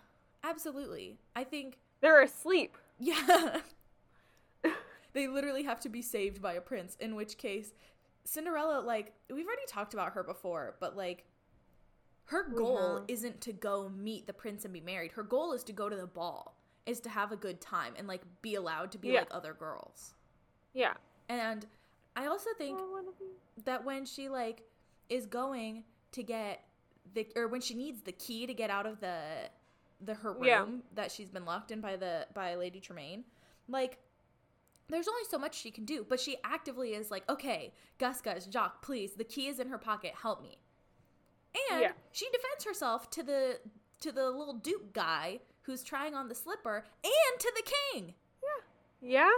[0.43, 1.17] Absolutely.
[1.35, 2.77] I think They're asleep.
[2.99, 3.61] yeah.
[5.13, 7.73] they literally have to be saved by a prince, in which case
[8.25, 11.25] Cinderella like we've already talked about her before, but like
[12.25, 15.11] her goal isn't to go meet the prince and be married.
[15.11, 18.07] Her goal is to go to the ball, is to have a good time and
[18.07, 19.19] like be allowed to be Yeah.
[19.19, 20.15] like other girls.
[20.73, 20.93] Yeah.
[21.29, 21.65] And
[22.15, 23.01] I also think I
[23.65, 24.63] that when she like
[25.09, 26.63] is going to get
[27.13, 29.19] the or when she needs the key to get out of the
[30.01, 30.65] the her room Yeah.
[30.95, 33.23] that she's been locked in by the by Lady Tremaine,
[33.67, 33.99] like
[34.89, 38.45] there's only so much she can do, but she actively is like, okay, Gus Gus,
[38.45, 40.57] Jock, please, the key is in her pocket, help me.
[41.71, 41.91] And Yeah.
[42.11, 43.59] she defends herself to the
[44.01, 47.63] to the little duke guy who's trying on the slipper and to the
[47.93, 48.13] king.
[49.01, 49.29] Yeah.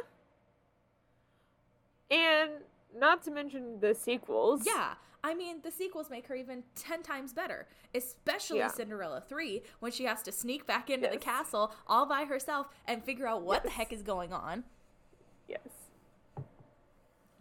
[2.11, 2.17] Yeah.
[2.17, 2.51] And
[2.95, 4.63] not to mention the sequels.
[4.65, 4.95] Yeah.
[5.23, 8.67] I mean, the sequels make her even 10 times better, especially Yeah.
[8.69, 13.03] Cinderella 3, when she has to sneak back into the castle all by herself and
[13.03, 14.63] figure out what the heck is going on.
[15.47, 15.67] Yes.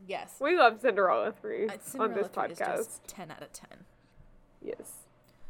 [0.06, 0.36] Yes.
[0.40, 2.76] We love Cinderella 3 Uh, on this 3 is podcast.
[2.76, 3.68] just 10 out of 10.
[4.62, 5.04] Yes.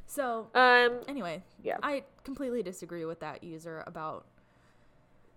[0.06, 1.78] So, Um, anyway, yeah.
[1.82, 4.24] I completely disagree with that user about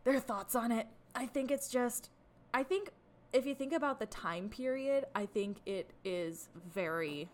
[0.06, 0.88] their thoughts on it.
[1.16, 2.10] I think it's just,
[2.54, 2.92] I think
[3.34, 7.30] if you think about the time period, I think it is very,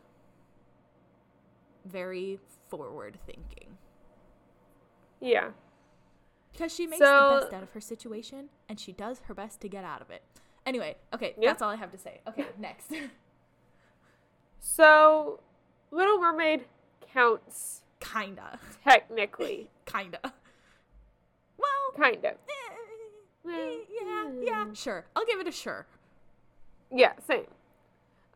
[1.86, 3.78] very forward thinking.
[5.22, 5.52] yeah.
[6.56, 9.60] Because she makes So- the best out of her situation and she does her best
[9.62, 10.24] to get out of it.
[10.66, 11.50] Anyway, okay, Yeah.
[11.50, 12.22] that's all I have to say.
[12.28, 12.92] Okay, next.
[14.60, 15.40] So,
[15.92, 16.66] Little Mermaid
[17.14, 18.60] counts kinda.
[18.84, 19.70] technically.
[19.86, 20.20] Kinda.
[21.58, 22.34] Well, kind of.
[23.48, 25.06] eh, yeah, yeah, sure.
[25.16, 25.86] I'll give it a sure.
[26.92, 27.46] Yeah, same.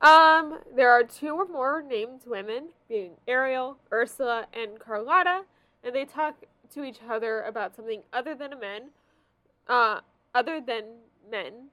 [0.02, 5.44] Um, there are two or more named women, being Ariel, Ursula, and Carlotta,
[5.84, 6.36] and they talk
[6.74, 8.90] to each other about something other than a man,
[9.68, 10.02] uh,
[10.34, 10.84] other than
[11.30, 11.70] men.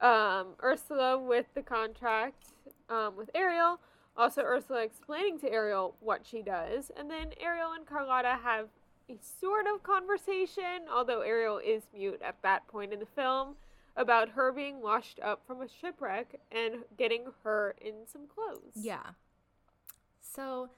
[0.00, 2.52] Um, Ursula with the contract,
[2.88, 3.80] um, with Ariel.
[4.16, 8.68] Also, Ursula explaining to Ariel what she does, and then Ariel and Carlotta have
[9.08, 13.56] a sort of conversation, although Ariel is mute at that point in the film
[13.96, 18.72] about her being washed up from a shipwreck and getting her in some clothes.
[18.74, 19.10] Yeah.
[20.20, 20.70] So,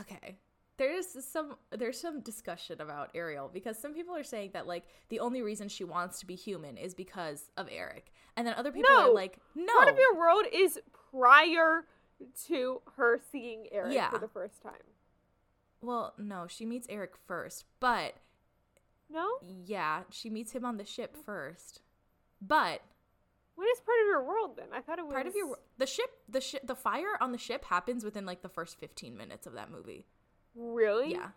[0.00, 0.36] okay.
[0.76, 5.20] There's some there's some discussion about Ariel because some people are saying that like the
[5.20, 8.12] only reason she wants to be human is because of Eric.
[8.36, 9.10] And then other people No.
[9.10, 10.80] are like, "No." Part of your world is
[11.12, 11.86] prior
[12.46, 14.10] to her seeing Eric Yeah.
[14.10, 14.82] for the first time.
[15.80, 18.14] well, no, she meets Eric first, but
[19.10, 19.38] No?
[19.42, 21.82] yeah, she meets him on the ship first.
[22.40, 22.80] But
[23.54, 24.72] What is part of your world then?
[24.72, 27.38] I thought it was Part of your the ship the ship the fire on the
[27.38, 30.06] ship happens within like the first 15 minutes of that movie.
[30.54, 31.12] Really?
[31.12, 31.28] Yeah.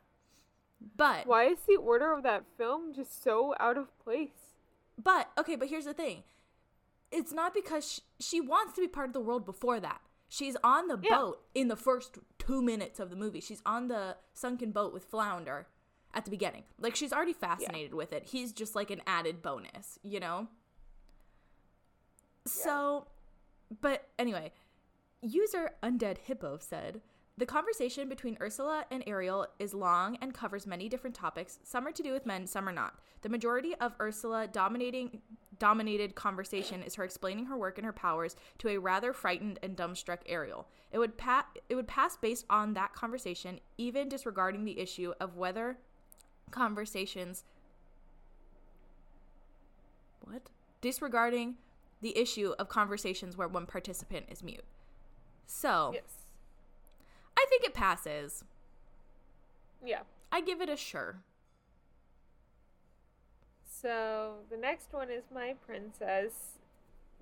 [0.95, 4.53] But Why is the order of that film just so out of place?
[5.01, 6.23] But okay, but here's the thing.
[7.11, 10.01] It's not because she, she wants to be part of the world before that.
[10.29, 11.15] She's on the Yeah.
[11.17, 13.39] boat in the first 2 minutes of the movie.
[13.39, 15.67] She's on the sunken boat with Flounder
[16.13, 16.63] at the beginning.
[16.79, 18.25] Like she's already fascinated with it.
[18.25, 20.47] He's just like an added bonus, you know?
[22.45, 23.07] So,
[23.81, 24.51] but anyway,
[25.21, 27.01] user Undead Hippo said,
[27.37, 31.59] the conversation between Ursula and Ariel is long and covers many different topics.
[31.63, 32.95] Some are to do with men, some are not.
[33.21, 35.21] The majority of Ursula dominating
[35.59, 39.75] dominated conversation is her explaining her work and her powers to a rather frightened and
[39.77, 40.67] dumbstruck Ariel.
[40.91, 45.35] It would pa- it would pass based on that conversation, even disregarding the issue of
[45.35, 45.77] whether
[46.51, 47.43] conversations
[50.21, 50.49] what?
[50.81, 51.55] Disregarding
[52.01, 54.65] the issue of conversations where one participant is mute.
[55.45, 56.16] So, Yes.
[57.47, 58.43] I think it passes.
[59.83, 60.01] Yeah.
[60.33, 61.21] I give it a sure.
[63.65, 66.57] So the next one is my princess,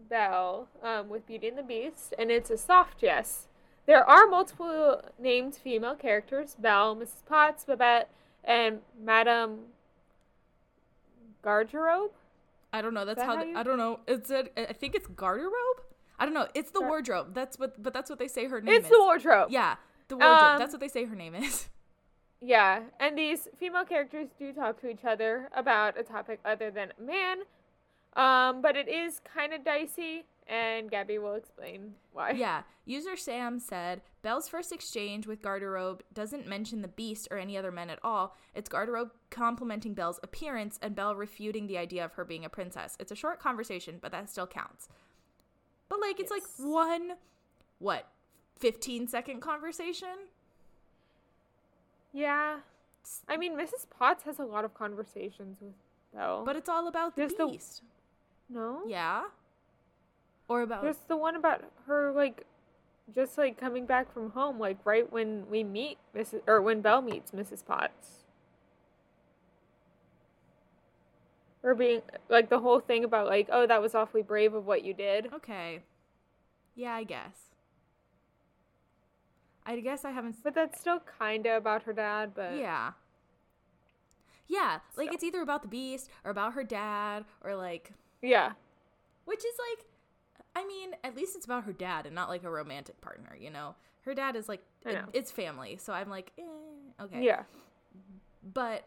[0.10, 3.48] Belle, um, with Beauty and the Beast, and it's a soft yes.
[3.86, 7.24] There are multiple named female characters: Belle, Mrs.
[7.28, 8.10] Potts, Babette,
[8.44, 9.60] and Madame
[11.44, 12.14] Garderobe.
[12.74, 13.06] I don't know.
[13.06, 14.00] That's that how, how you- I don't know.
[14.08, 15.82] It's a, I think it's garderobe.
[16.18, 16.48] I don't know.
[16.56, 17.36] It's the wardrobe.
[17.36, 18.92] That's what but that's what they say her name It's is.
[18.92, 19.52] the wardrobe.
[19.52, 19.76] Yeah,
[20.08, 20.54] the wardrobe.
[20.54, 21.70] Um, that's what they say her name is.
[22.42, 26.92] Yeah, and these female characters do talk to each other about a topic other than
[27.00, 27.38] man,
[28.16, 32.32] um, but it is kind of dicey, and Gabby will explain why.
[32.32, 32.62] yeah.
[32.86, 37.72] User Sam said Belle's first exchange with Garderobe doesn't mention the beast or any other
[37.72, 38.36] men at all.
[38.54, 42.96] It's Garderobe complimenting Belle's appearance and Belle refuting the idea of her being a princess.
[43.00, 44.88] It's a short conversation, but that still counts.
[45.90, 47.14] But like it's like one
[47.80, 48.08] what
[48.60, 50.28] 15 second conversation?
[52.14, 52.60] Yeah.
[53.28, 53.86] I mean, Mrs.
[53.90, 55.74] Potts has a lot of conversations with
[56.14, 56.44] Belle.
[56.46, 57.60] But it's all about the Just the-
[58.50, 59.26] no, Yeah.
[60.48, 62.46] Or about there's the one about her like,
[63.14, 66.42] just like coming back from home, like right when we meet Mrs.
[66.48, 67.66] or when Belle meets Mrs.
[67.66, 68.24] Potts.
[71.64, 74.84] Or being like the whole thing about like, oh, that was awfully brave of what
[74.84, 75.34] you did.
[75.34, 75.82] Okay.
[76.76, 77.55] Yeah, I guess.
[79.66, 82.34] I guess I haven't But that's still kind of about her dad.
[82.36, 82.92] But Yeah.
[84.48, 87.92] Yeah, like it's either about the beast or about her dad or like
[88.22, 88.52] yeah,
[89.26, 89.86] which is like
[90.56, 93.50] I mean, at least it's about her dad and not like a romantic partner, you
[93.50, 93.76] know.
[94.04, 96.44] Her dad is like it- it's family, so I'm like, eh,
[97.04, 97.24] okay.
[97.24, 97.44] yeah,
[98.54, 98.86] But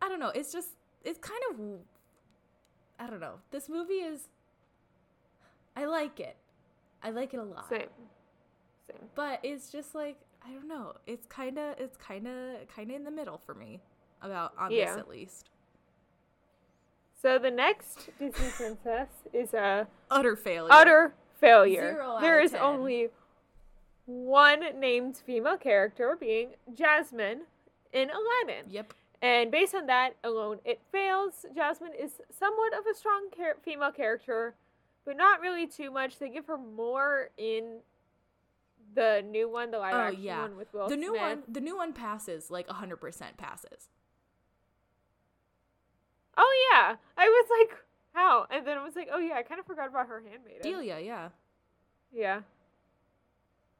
[0.00, 0.68] I don't know, it's just
[1.04, 1.60] it's kind of
[3.00, 3.40] I don't know.
[3.50, 4.28] This movie is
[5.76, 6.36] I like it.
[7.02, 7.68] I like it a lot.
[7.68, 7.88] same,
[8.98, 9.08] same.
[9.14, 10.94] But it's just like I don't know.
[11.06, 13.80] It's kind of it's kind of kind of in the middle for me
[14.20, 14.90] about on Yeah.
[14.92, 15.50] this at least.
[17.20, 20.72] So the next Disney princess is a Utter failure.
[20.72, 22.04] utter failure.
[22.20, 22.60] There is 10.
[22.60, 23.08] only
[24.06, 27.42] one named female character, being Jasmine
[27.92, 28.68] in Aladdin.
[28.70, 28.94] Yep.
[29.22, 31.46] And based on that alone, it fails.
[31.54, 34.56] Jasmine is somewhat of a strong char- female character,
[35.04, 36.18] but not really too much.
[36.18, 37.78] They give her more in
[38.94, 40.42] the new one, the live Oh, action yeah.
[40.42, 43.88] one with Will the new one the new one passes like 100% passes.
[46.36, 47.78] Oh yeah, I was like,
[48.14, 48.46] how?
[48.50, 50.62] And then I was like, oh yeah, I kind of forgot about her handmaiden.
[50.64, 51.28] Dalia, yeah.
[52.12, 52.40] Yeah.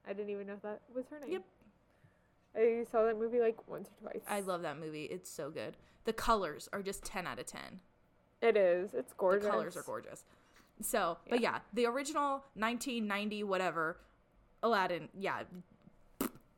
[0.07, 1.33] I didn't even know that was her name.
[1.33, 1.43] Yep.
[2.55, 4.23] I saw that movie like once or twice.
[4.29, 5.05] I love that movie.
[5.05, 5.77] It's so good.
[6.05, 7.61] The colors are just 10 out of 10.
[8.43, 8.57] it.
[8.57, 9.45] Is it's gorgeous.
[9.45, 10.25] The colors are gorgeous.
[10.81, 13.99] So, but yeah, the original 1990 whatever
[14.63, 15.43] Aladdin, yeah,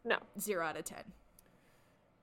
[0.04, 0.18] No.
[0.38, 0.98] 0 out of 10.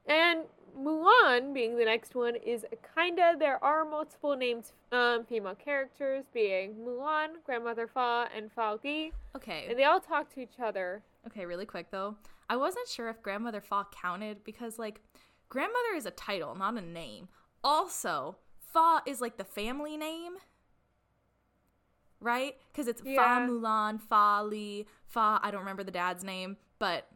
[0.06, 0.44] And
[0.78, 2.66] Mulan being the next one is
[2.96, 9.12] kinda there are multiple named um, female characters being Mulan, Grandmother Fa, and Fa Li,
[9.36, 9.68] Okay.
[9.70, 11.02] and they all talk to each other.
[11.28, 12.16] Okay, really quick though.
[12.50, 15.02] I wasn't sure if Grandmother Fa counted because like
[15.50, 17.28] grandmother is a title, not a name.
[17.64, 20.34] Also, Fa is like the family name.
[22.22, 22.56] Right?
[22.74, 23.46] Cuz it's Yeah.
[23.46, 27.08] Fa Mulan, Fa Li, Fa I don't remember the dad's name, but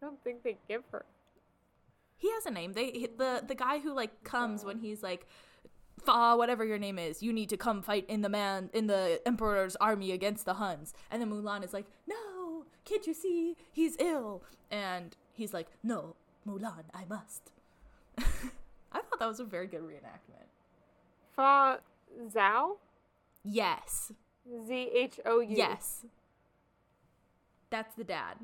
[0.00, 1.04] I don't think they give her.
[2.16, 2.72] he has a name.
[2.74, 5.26] They the the guy who like comes when he's like
[6.04, 9.20] Fa, whatever your name is, you need to come fight in the man in the
[9.26, 10.92] emperor's army against the Huns.
[11.10, 16.14] And then Mulan is like, "No, can't you see he's ill?" And he's like, "No,
[16.46, 17.50] Mulan, I must."
[18.18, 20.46] I thought that was a very good reenactment.
[21.34, 21.80] Fa
[22.28, 22.76] Zhou?
[23.50, 24.12] Yes.
[24.66, 25.56] Z H O U.
[25.56, 26.04] Yes.
[27.70, 28.36] That's the dad.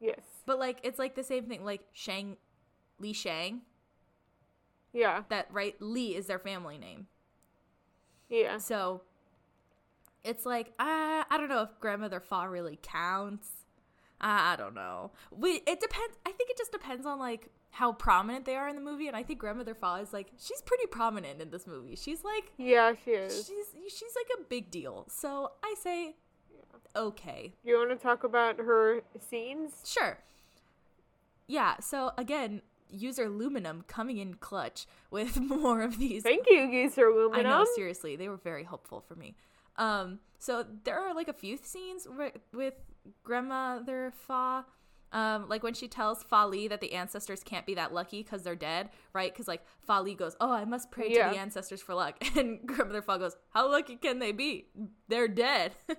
[0.00, 0.20] Yes.
[0.46, 2.36] But like it's like the same thing like Shang
[2.98, 3.62] Li Shang.
[4.92, 5.22] Yeah.
[5.28, 7.06] That right Li is their family name.
[8.28, 8.58] Yeah.
[8.58, 9.02] So
[10.24, 13.48] it's like uh, I don't know if grandmother Fa really counts.
[14.20, 15.12] I don't know.
[15.30, 16.16] We it depends.
[16.26, 19.16] I think it just depends on like how prominent they are in the movie, and
[19.16, 21.96] I think grandmother Fa is like she's pretty prominent in this movie.
[21.96, 23.46] She's like Yeah, she is.
[23.46, 25.06] she's she's like a big deal.
[25.10, 26.16] So I say
[26.96, 29.72] okay, You want to talk about her scenes?
[29.86, 30.18] sure.
[31.46, 31.76] Yeah.
[31.80, 37.42] So again, user Luminum coming in clutch with more of these Thank you, user I
[37.42, 39.34] know, seriously, they were very helpful for me.
[39.76, 42.74] Um, so there are like a few scenes wi- with
[43.22, 44.64] grandmother Fa,
[45.12, 48.54] um, like when she tells Fali that the ancestors can't be that lucky because they're
[48.56, 49.32] dead, right?
[49.32, 51.28] Because like Fali goes, "Oh, I must pray Yeah.
[51.28, 54.66] to the ancestors for luck," and grandmother Fa goes, "How lucky can they be?
[55.08, 55.72] They're dead."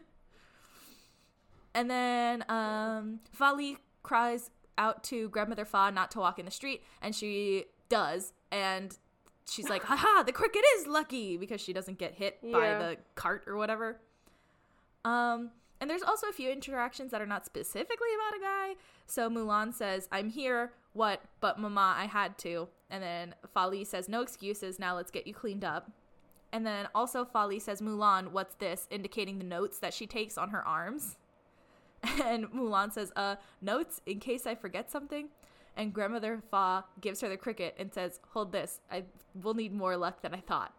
[1.73, 6.51] and then um, Fa Li cries out to grandmother Fa not to walk in the
[6.51, 8.97] street, and she does, and
[9.49, 13.43] she's like, haha, the cricket is lucky because she doesn't get hit by the cart
[13.47, 13.99] or whatever.
[15.05, 15.51] Um,
[15.81, 18.75] and there's also a few interactions that are not specifically about a guy.
[19.05, 21.21] So Mulan says, I'm here, what?
[21.39, 22.67] But mama, I had to.
[22.89, 25.91] And then Fali says, no excuses, now let's get you cleaned up.
[26.51, 28.87] And then also Fali says, Mulan, what's this?
[28.89, 31.17] Indicating the notes that she takes on her arms.
[32.23, 35.27] And Mulan says, uh, notes in case I forget something.
[35.75, 39.03] And grandmother Fa gives her the cricket and says, hold this, I
[39.33, 40.73] will need more luck than I thought.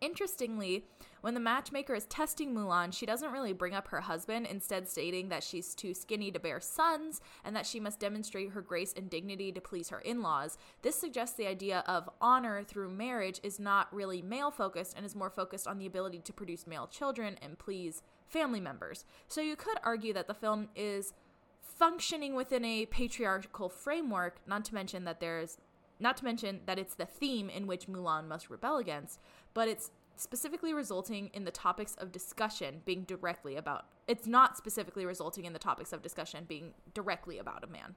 [0.00, 0.84] Interestingly,
[1.20, 5.28] when the matchmaker is testing Mulan, she doesn't really bring up her husband, instead stating
[5.28, 9.10] that she's too skinny to bear sons and that she must demonstrate her grace and
[9.10, 10.58] dignity to please her in-laws.
[10.82, 15.16] This suggests the idea of honor through marriage is not really male focused and is
[15.16, 19.04] more focused on the ability to produce male children and please family members.
[19.26, 21.12] So you could argue that the film is
[21.60, 25.58] functioning within a patriarchal framework, not to mention that there's
[26.00, 29.18] not to mention that it's the theme in which Mulan must rebel against,
[29.52, 29.90] but it's
[30.20, 35.52] specifically resulting in the topics of discussion being directly about it's not specifically resulting in
[35.52, 37.94] the topics of discussion being directly about a man.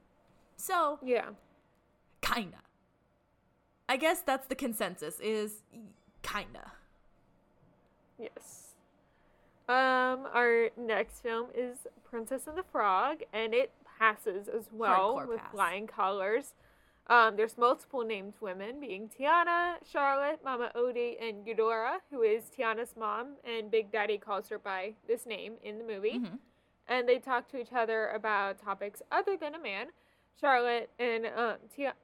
[0.57, 1.31] So, Yeah.
[2.21, 2.59] kinda.
[3.89, 5.63] I guess that's the consensus is
[6.21, 6.71] kinda.
[8.17, 8.75] Yes.
[9.67, 15.27] Um, our next film is Princess and the Frog, and it passes as well Hardcore
[15.27, 15.51] with pass.
[15.51, 16.53] flying colors.
[17.11, 22.95] Um, there's multiple named women, being Tiana, Charlotte, Mama Odie, and Eudora, who is Tiana's
[22.97, 26.19] mom, and Big Daddy calls her by this name in the movie.
[26.19, 26.39] Mhm.
[26.87, 29.91] And they talk to each other about topics other than a man.
[30.39, 31.95] Charlotte and um, Tia-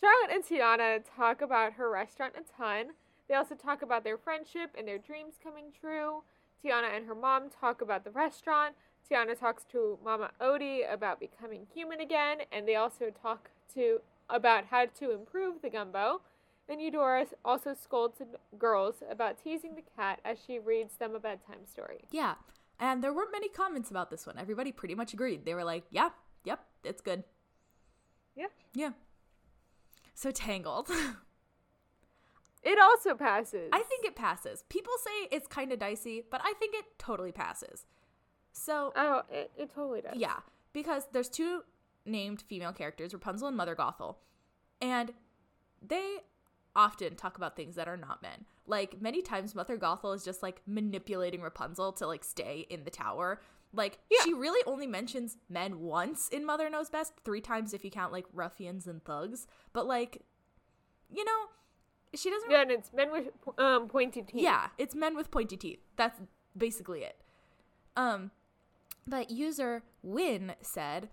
[0.00, 2.94] Charlotte and Tiana talk about her restaurant a ton.
[3.28, 6.24] They also talk about their friendship and their dreams coming true.
[6.64, 8.74] Tiana and her mom talk about the restaurant.
[9.10, 14.66] Tiana talks to Mama Odie about becoming human again, and they also talk to about
[14.66, 16.20] how to improve the gumbo.
[16.68, 21.18] And Eudora also scolds the girls about teasing the cat as she reads them a
[21.18, 22.04] bedtime story.
[22.12, 22.34] Yeah.
[22.78, 24.38] And there weren't many comments about this one.
[24.38, 25.44] Everybody pretty much agreed.
[25.44, 26.10] They were like, "Yeah,
[26.44, 27.24] yep, it's good."
[28.36, 28.46] Yeah.
[28.72, 28.92] Yeah.
[30.14, 30.88] So Tangled.
[32.62, 33.70] It also passes.
[33.72, 34.64] I think it passes.
[34.68, 37.86] People say it's kind of dicey, but I think it totally passes.
[38.52, 40.16] So, Oh, it, it totally does.
[40.16, 40.36] yeah,
[40.72, 41.62] because there's two
[42.04, 44.16] named female characters, Rapunzel and Mother Gothel,
[44.80, 45.12] and
[45.80, 46.18] they
[46.76, 48.44] often talk about things that are not men.
[48.66, 52.90] Like many times Mother Gothel is just like manipulating Rapunzel to like stay in the
[52.90, 53.40] tower.
[53.72, 54.18] Like Yeah.
[54.24, 58.12] she really only mentions men once in Mother Knows Best, three times if you count
[58.12, 59.46] like ruffians and thugs.
[59.72, 60.22] But like,
[61.12, 61.46] you know,
[62.14, 63.28] she doesn't Yeah, and it's men with
[63.58, 64.40] um, pointy teeth.
[64.42, 65.80] yeah, it's men with pointy teeth.
[65.96, 66.20] That's
[66.56, 67.16] basically it.
[67.96, 68.30] Um,
[69.10, 71.08] but user Win said,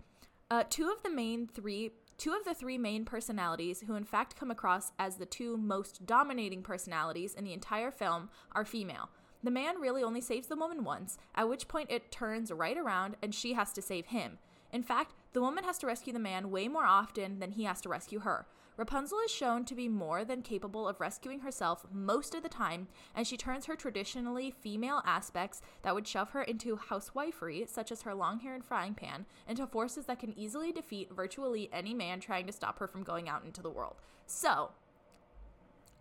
[0.50, 4.36] uh, two of the main three, two of the three main personalities, who in fact
[4.36, 9.10] come across as the two most dominating personalities in the entire film, are female.
[9.42, 13.16] The man really only saves the woman once, at which point it turns right around
[13.22, 14.38] and she has to save him.
[14.72, 17.80] In fact, the woman has to rescue the man way more often than he has
[17.82, 18.46] to rescue her.
[18.78, 22.86] Rapunzel is shown to be more than capable of rescuing herself most of the time,
[23.12, 28.02] and she turns her traditionally female aspects that would shove her into housewifery, such as
[28.02, 32.20] her long hair and frying pan, into forces that can easily defeat virtually any man
[32.20, 33.96] trying to stop her from going out into the world.
[34.26, 34.70] So,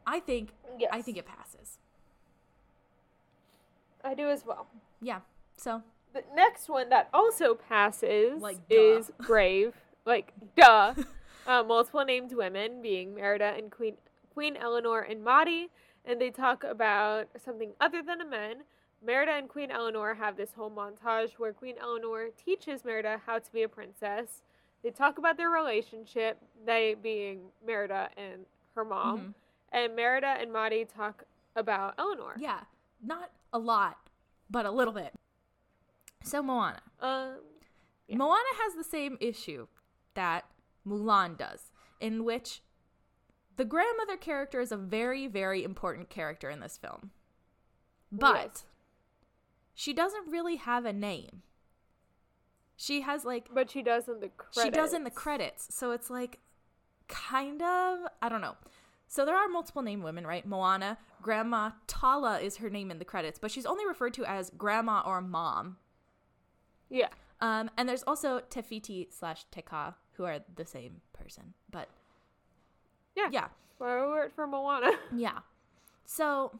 [0.05, 0.91] I think Yes.
[0.93, 1.79] I think it passes.
[4.03, 4.67] I do as well.
[5.01, 5.21] Yeah.
[5.57, 5.81] So,
[6.13, 9.73] The next one that also passes Like, is Brave.
[10.05, 10.93] Like, duh.
[11.47, 13.95] uh, multiple named women being Merida and Queen
[14.33, 15.69] Queen Eleanor and Maudie.
[16.05, 18.57] and they talk about something other than a man.
[19.05, 23.51] Merida and Queen Eleanor have this whole montage where Queen Eleanor teaches Merida how to
[23.51, 24.41] be a princess.
[24.83, 28.45] They talk about their relationship, they being Merida and
[28.75, 29.19] her mom.
[29.19, 29.33] Mhm.
[29.71, 31.23] And Merida and Maddie talk
[31.55, 32.35] about Eleanor.
[32.39, 32.61] Yeah,
[33.01, 33.97] not a lot,
[34.49, 35.13] but a little bit.
[36.23, 36.81] So Moana.
[36.99, 37.37] Um,
[38.07, 38.17] Yeah.
[38.17, 39.67] Moana has the same issue
[40.13, 40.45] that
[40.87, 42.61] Mulan does, in which
[43.55, 47.11] the grandmother character is a very, very important character in this film.
[48.11, 48.63] But Yes.
[49.73, 51.41] she doesn't really have a name.
[52.75, 54.63] She has like but she does in the credits.
[54.63, 55.73] she does in the credits.
[55.75, 56.39] So it's like
[57.07, 58.55] kind of I don't know.
[59.07, 60.45] So there are multiple named women, right?
[60.45, 64.51] Moana, Grandma Tala is her name in the credits, but she's only referred to as
[64.51, 65.77] grandma or mom.
[66.89, 67.07] Yeah.
[67.39, 71.53] Um, and there's also Te Fiti slash Te Kā, who are the same person.
[71.71, 71.89] But
[73.15, 73.29] Yeah.
[73.31, 73.47] yeah,
[73.79, 74.91] alert for Moana.
[75.15, 75.39] yeah.
[76.05, 76.59] So,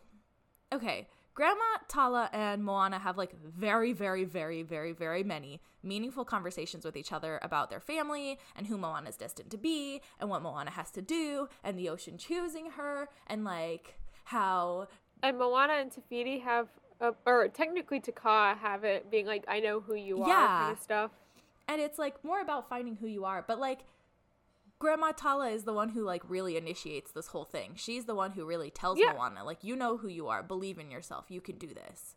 [0.74, 6.84] okay, Grandma Tala and Moana have like very, very, very, very, very many meaningful conversations
[6.84, 10.42] with each other about their family and who Moana is destined to be and what
[10.42, 14.88] Moana has to do and the ocean choosing her and like how
[15.24, 16.68] and Moana and Te Fiti have,
[17.02, 20.48] uh, or technically Te Kā have it being like, I know who you are Yeah.
[20.48, 21.12] kind of stuff.
[21.68, 23.82] And it's like more about finding who you are but like
[24.80, 28.32] grandma tala is the one who like really initiates this whole thing she's the one
[28.32, 29.14] who really tells Yeah.
[29.14, 32.16] moana like you know who you are believe in yourself you can do this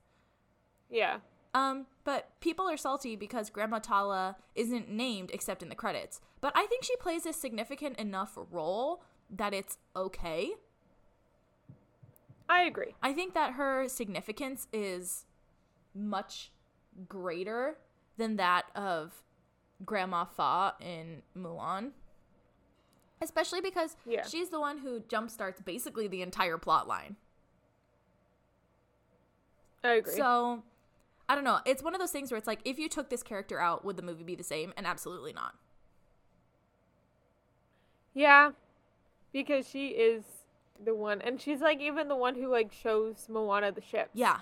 [0.91, 1.19] Yeah.
[1.55, 6.53] um but people are salty because grandma tala isn't named except in the credits but
[6.55, 10.51] i think she plays a significant enough role that it's okay
[12.49, 12.95] I agree.
[13.01, 15.25] I think that her significance is
[15.95, 16.51] much
[17.09, 17.79] greater
[18.17, 19.23] than that of
[19.85, 21.93] Grandma Fa in Mulan.
[23.23, 24.27] Especially because Yeah.
[24.27, 27.17] she's the one who jumpstarts basically the entire plot line.
[29.85, 30.15] I agree.
[30.15, 30.63] So,
[31.29, 31.61] I don't know.
[31.65, 33.97] It's one of those things where it's like, if you took this character out, would
[33.97, 34.73] the movie be the same?
[34.77, 35.55] And absolutely not.
[38.15, 38.51] yeah.
[39.33, 40.25] Because she is
[40.85, 44.11] the one, and she's like even the one who like shows Moana the ships.
[44.13, 44.41] Yeah.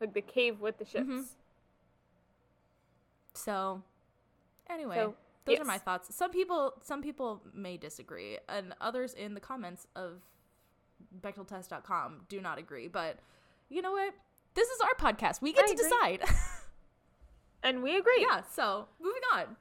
[0.00, 1.06] Like the cave with the ships.
[1.08, 1.24] Mhm.
[3.34, 3.82] So,
[4.70, 6.14] anyway, So, those are my thoughts.
[6.14, 10.22] Some people, some people may disagree, and others in the comments of
[11.20, 12.88] Bechdeltest.com do not agree.
[12.88, 13.18] But
[13.68, 14.14] you know what?
[14.54, 15.42] This is our podcast.
[15.42, 15.84] We get I to agree.
[15.84, 16.22] decide.
[17.62, 18.18] And we agree.
[18.28, 18.42] yeah.
[18.42, 19.56] So, moving on.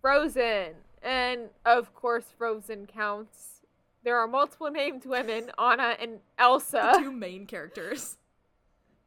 [0.00, 0.74] Frozen.
[1.02, 3.62] And of course, Frozen counts.
[4.04, 6.92] There are multiple named women, Anna and Elsa.
[6.94, 8.16] The two main characters.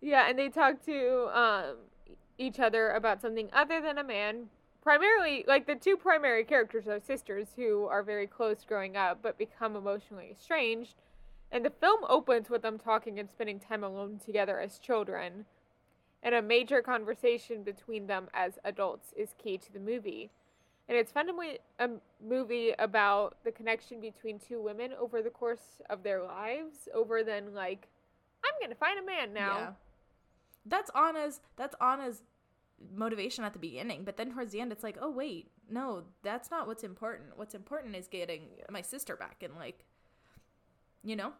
[0.05, 1.75] Yeah, and they talk to um,
[2.43, 4.49] each other about something other than a man.
[4.81, 9.37] Primarily, like the two primary characters are sisters who are very close growing up but
[9.37, 10.95] become emotionally estranged.
[11.51, 15.45] And the film opens with them talking and spending time alone together as children.
[16.21, 20.31] And a major conversation between them as adults is key to the movie.
[20.89, 21.89] And it's fundamentally a
[22.25, 27.53] movie about the connection between two women over the course of their lives, over than
[27.53, 27.87] like,
[28.43, 29.57] I'm gonna find a man now.
[29.57, 29.69] Yeah.
[30.65, 31.41] That's Anna's.
[31.55, 32.23] That's Anna's
[32.95, 36.49] motivation at the beginning, but then towards the end, it's like, oh wait, no, that's
[36.51, 37.37] not what's important.
[37.37, 39.85] What's important is getting my sister back and like,
[41.03, 41.33] you know.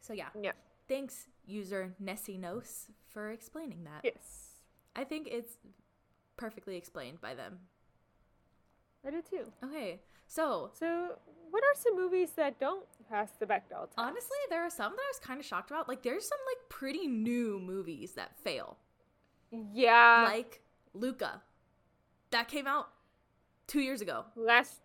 [0.00, 0.28] So yeah.
[0.40, 0.52] Yeah.
[0.88, 4.00] Thanks, user Nessie Nos, for explaining that.
[4.04, 4.60] Yes.
[4.94, 5.56] I think it's
[6.36, 7.58] perfectly explained by them.
[9.06, 9.44] I do too.
[9.64, 11.16] Okay, so So,
[11.50, 13.94] what are some movies that don't pass the Bechdel test?
[13.98, 15.88] honestly, there are some that I was kind of shocked about.
[15.88, 18.76] Like, there's some like pretty new movies that fail.
[19.72, 20.28] Yeah.
[20.30, 20.62] like
[20.94, 21.42] Luca.
[22.30, 22.88] That came out
[23.66, 24.80] two years ago, last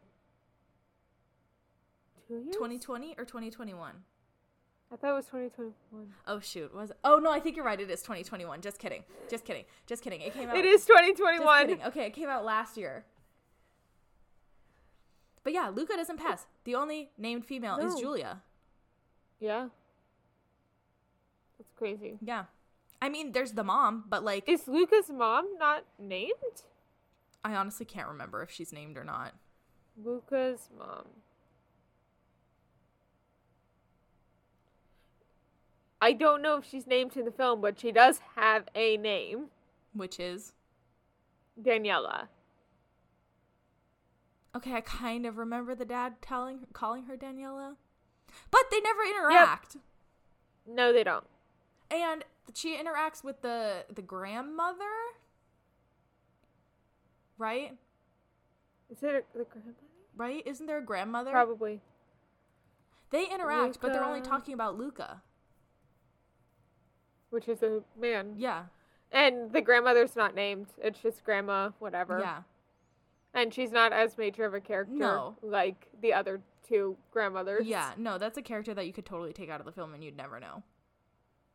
[2.28, 2.54] two years.
[2.54, 3.94] 2020 or 2021.
[4.92, 6.08] I thought it was 2021.
[6.28, 6.98] Oh shoot, was it?
[7.04, 7.80] Oh no, I think you're right.
[7.80, 8.62] It is 2021.
[8.62, 9.04] Just kidding.
[9.30, 9.66] Just kidding.
[9.86, 10.22] Just kidding.
[10.22, 10.58] It came out.
[10.58, 11.68] It is Just 2021.
[11.68, 11.84] kidding.
[11.86, 13.06] Okay, it came out last year.
[15.44, 16.46] But yeah, Luca doesn't pass.
[16.66, 18.42] The only named female is Julia.
[19.40, 19.68] Yeah.
[21.58, 22.18] That's crazy.
[22.22, 22.46] Yeah.
[23.02, 26.64] I mean, there's the mom, but like, Is Luca's mom not named?
[27.44, 29.34] I honestly can't remember if she's named or not.
[30.04, 31.06] Luca's mom.
[36.02, 39.46] I don't know if she's named in the film, but she does have a name,
[39.94, 40.54] Which is
[41.60, 42.28] Daniela.
[44.56, 44.74] okay.
[44.74, 47.76] I kind of remember the dad telling, calling her Daniela,
[48.52, 49.78] but they never interact.
[50.68, 51.26] No, they don't.
[51.90, 52.24] and
[52.54, 54.84] she interacts with the the grandmother
[57.38, 57.74] right
[58.90, 59.76] Is it the grandmother?
[60.16, 60.42] Right?
[60.48, 61.82] Isn't there a grandmother Probably.
[63.12, 65.22] They interact, but they're only talking about Luca.
[67.30, 68.34] which is a man.
[68.38, 68.64] Yeah.
[69.12, 70.68] And the grandmother's not named.
[70.82, 72.20] It's just grandma, whatever.
[72.20, 72.42] Yeah.
[73.34, 75.38] And she's not as major of a character No.
[75.42, 77.66] like the other two grandmothers.
[77.68, 77.92] Yeah.
[77.98, 80.18] No, that's a character that you could totally take out of the film and you'd
[80.18, 80.64] never know.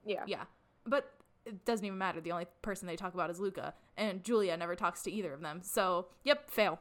[0.06, 0.24] Yeah.
[0.26, 0.44] Yeah.
[0.86, 1.10] But
[1.44, 2.20] it doesn't even matter.
[2.20, 5.40] The only person they talk about is Luca, and Julia never talks to either of
[5.40, 5.60] them.
[5.62, 6.80] So, yep, fail.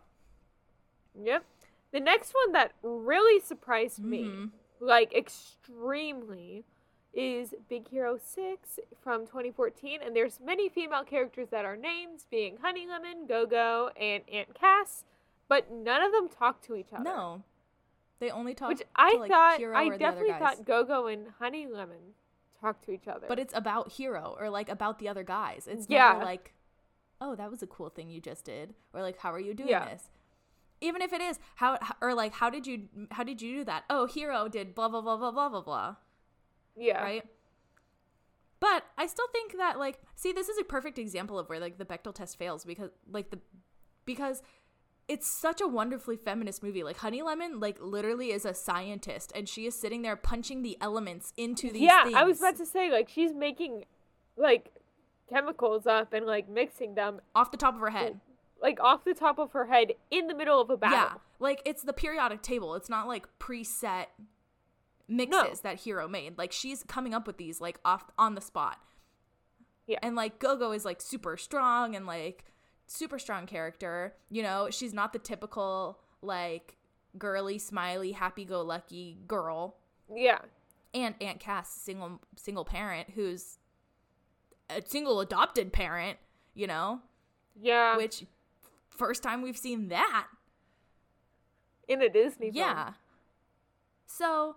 [1.19, 1.43] Yep.
[1.91, 4.51] The next one that really surprised me, Mhm.
[4.79, 6.63] like extremely,
[7.13, 10.01] is Big Hero 6 from 2014.
[10.01, 15.03] And there's many female characters that are named, being Honey Lemon, Go-Go, and Aunt Cass,
[15.49, 17.03] but none of them talk to each other.
[17.03, 17.43] No.
[18.19, 20.63] They only talk Which I to, like, thought, Hero I or the other definitely thought
[20.63, 22.15] Go-Go and Honey Lemon
[22.61, 23.25] talk to each other.
[23.27, 25.67] But it's about Hero or like about the other guys.
[25.67, 26.13] It's Yeah.
[26.23, 26.53] like,
[27.19, 29.69] oh, that was a cool thing you just did, or like, how are you doing
[29.69, 29.85] Yeah.
[29.85, 30.09] this?
[30.79, 33.83] Even if it is how, or like, how did you, how did you do that?
[33.89, 35.95] Oh, Hero did blah blah blah blah blah blah blah,
[36.75, 37.01] yeah.
[37.03, 37.25] right?
[38.59, 41.77] But I still think that like, see, this is a perfect example of where like
[41.77, 43.39] the Bechdel test fails because like the,
[44.05, 44.41] because
[45.11, 46.83] it's such a wonderfully feminist movie.
[46.83, 50.77] Like Honey Lemon, like literally is a scientist, and she is sitting there punching the
[50.79, 51.81] elements into these.
[51.81, 52.15] yeah, things.
[52.15, 53.83] I was about to say like she's making
[54.37, 54.71] like
[55.29, 58.21] chemicals up and like mixing them off the top of her head.
[58.61, 60.97] like off the top of her head in the middle of a battle.
[60.97, 62.75] Yeah, like it's the periodic table.
[62.75, 64.05] It's not like preset
[65.09, 66.37] mixes that Hero made.
[66.37, 68.77] Like she's coming up with these like off on the spot.
[69.87, 69.99] Yeah.
[70.01, 72.45] And like Gogo is like super strong and like
[72.91, 74.13] super strong character.
[74.29, 76.75] You know, she's not the typical like
[77.17, 79.77] girly, smiley, happy go lucky girl.
[80.13, 80.39] Yeah.
[80.93, 83.57] And Aunt Cass, single single parent who's
[84.69, 86.17] a single adopted parent,
[86.53, 86.99] you know,
[87.59, 87.97] Yeah.
[87.97, 88.25] which
[88.89, 90.27] first time we've seen that.
[91.87, 92.55] in a Disney film.
[92.55, 92.93] Yeah.
[94.05, 94.55] So,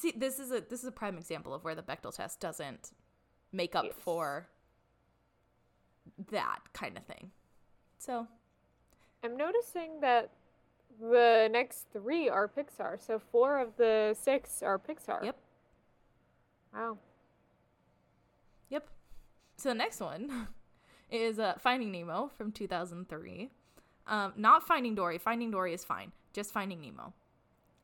[0.00, 2.90] see, this is a this is a prime example of where the Bechdel test doesn't
[3.52, 3.94] make up Yes.
[4.00, 4.48] for
[6.30, 7.30] that kind of thing.
[8.00, 8.26] So,
[9.22, 10.30] I'm noticing that
[10.98, 12.98] the next three are Pixar.
[12.98, 15.22] So four of the six are Pixar.
[15.22, 15.36] yep,
[16.74, 16.96] Wow.
[18.70, 18.88] yep.
[19.58, 20.48] So the next one
[21.10, 23.50] is uh, Finding Nemo from 2003.
[24.06, 25.18] Um, not Finding Dory.
[25.18, 26.12] Finding Dory is fine.
[26.32, 27.12] Just Finding Nemo.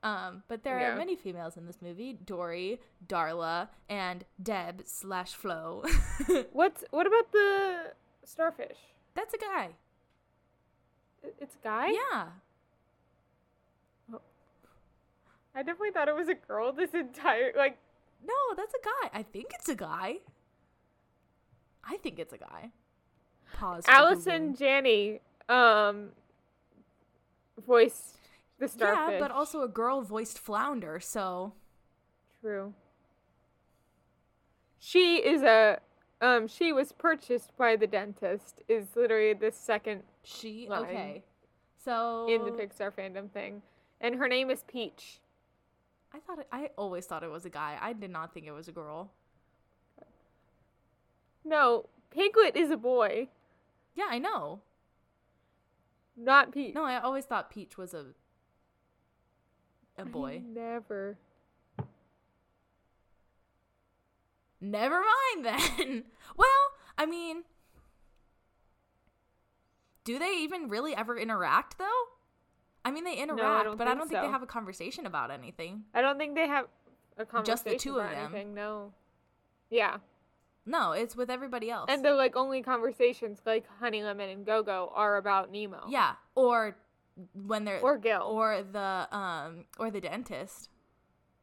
[0.03, 0.95] Um, but there Yeah.
[0.95, 5.85] are many females in this movie: Dory, Darla, and Deb slash Flo.
[6.53, 7.93] What's what about the
[8.25, 8.79] starfish?
[9.15, 9.71] That's a guy.
[11.23, 11.89] It's a guy.
[11.89, 12.27] Yeah.
[15.55, 16.73] I definitely thought it was a girl.
[16.73, 17.79] This entire like
[18.25, 19.19] No, that's a guy.
[19.19, 20.17] I think it's a guy.
[21.83, 22.71] I think it's a guy.
[23.55, 23.85] Pause.
[23.89, 26.11] Allison Janney um
[27.67, 28.19] voiced
[28.59, 29.15] the starfish.
[29.15, 31.55] Yeah, but also a girl voiced Flounder, so
[32.41, 32.75] True.
[34.79, 35.81] She is a
[36.21, 40.83] um she was purchased by the dentist is literally the second she Line.
[40.85, 41.25] okay.
[41.85, 43.63] So in the Pixar fandom thing.
[44.01, 45.21] And her name is Peach.
[46.13, 47.79] I thought it, I always thought it was a guy.
[47.81, 49.11] I did not think it was a girl.
[51.45, 53.29] No, Piglet is a boy,
[53.95, 54.61] Yeah, I know.
[56.17, 56.75] not Peach.
[56.75, 58.07] No, I always thought Peach was a
[59.99, 60.43] a boy.
[60.45, 61.19] never.
[64.61, 66.05] Never mind then.
[66.37, 66.49] well,
[66.99, 67.43] I mean,
[70.05, 72.03] do they even really ever interact though?
[72.85, 75.85] I mean, they interact, don't but I don't think they have a conversation about anything.
[75.93, 76.67] I don't think they have
[77.19, 78.19] a conversation Just the two of them.
[78.33, 78.93] anything, no.
[79.71, 79.97] Yeah.
[80.65, 81.87] No, it's with everybody else.
[81.91, 85.85] And the like only conversations like Honey Lemon and Go Go are about Nemo.
[85.89, 86.77] yeah, or
[87.35, 88.23] when they're Or Gil.
[88.23, 90.69] or the um or the dentist.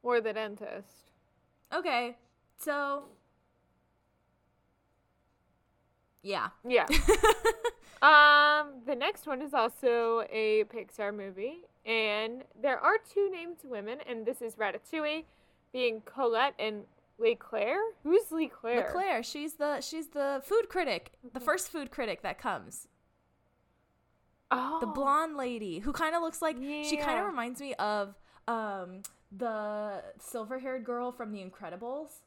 [0.02, 1.12] or the dentist.
[1.74, 2.16] Okay,
[2.64, 3.04] so
[6.22, 6.86] yeah, Yeah.
[8.02, 14.00] um, the next one is also a Pixar movie, and there are two named women,
[14.08, 15.26] and this is Ratatouille,
[15.74, 16.84] being Colette and
[17.18, 17.82] Leclaire.
[18.04, 18.86] Who's Leclaire?
[18.86, 19.22] Leclaire.
[19.24, 21.44] She's the she's the food critic, the Mhm.
[21.44, 22.88] first food critic that comes.
[24.50, 28.16] Oh, the blonde lady who kind of looks like she kind of reminds me of
[28.48, 29.02] um
[29.36, 32.22] the silver-haired girl from The Incredibles.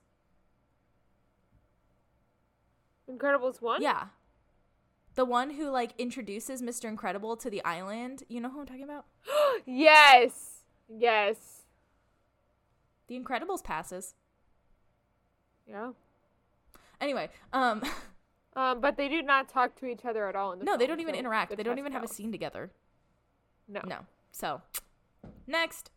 [3.10, 3.82] Incredibles one.
[3.82, 4.06] Yeah.
[5.14, 6.86] The one who like introduces Mr.
[6.86, 8.22] Incredible to the island.
[8.28, 9.06] You know who I'm talking about?
[9.66, 10.62] yes.
[10.88, 11.62] Yes.
[13.08, 14.14] The Incredibles passes.
[15.66, 15.92] Yeah.
[17.00, 17.82] Anyway, um
[18.56, 20.86] Um, but they do not talk to each other at all in the no, they
[20.86, 21.50] don't even interact.
[21.50, 22.70] the They don't even have a scene together.
[23.68, 23.82] No.
[23.86, 23.98] No.
[24.32, 24.62] So,
[25.46, 25.90] next.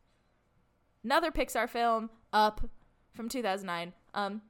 [1.03, 2.69] another Pixar film, Up,
[3.13, 3.93] from 2009.
[4.13, 4.41] Um,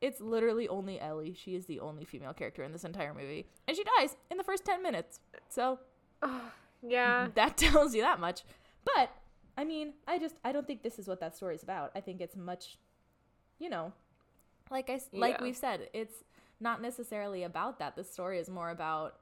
[0.00, 1.34] it's literally only Ellie.
[1.34, 4.44] She is the only female character in this entire movie, and she dies in the
[4.44, 5.20] first 10 minutes.
[5.48, 5.78] So
[6.82, 7.28] yeah.
[7.34, 8.42] that tells you that much.
[8.84, 9.10] But
[9.56, 11.92] I mean, I just I don't think this is what that story is about.
[11.94, 12.78] I think it's much,
[13.58, 13.92] you know,
[14.70, 15.42] like I like Yeah.
[15.42, 16.24] we've said, it's
[16.60, 17.96] not necessarily about that.
[17.96, 19.16] The story is more about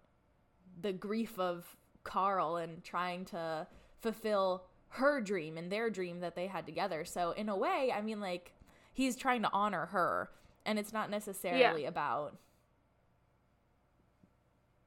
[0.81, 3.67] the grief of Carl and trying to
[4.01, 7.05] fulfill her dream and their dream that they had together.
[7.05, 8.53] So in a way, I mean, like
[8.93, 10.31] he's trying to honor her,
[10.66, 12.36] and it's not necessarily about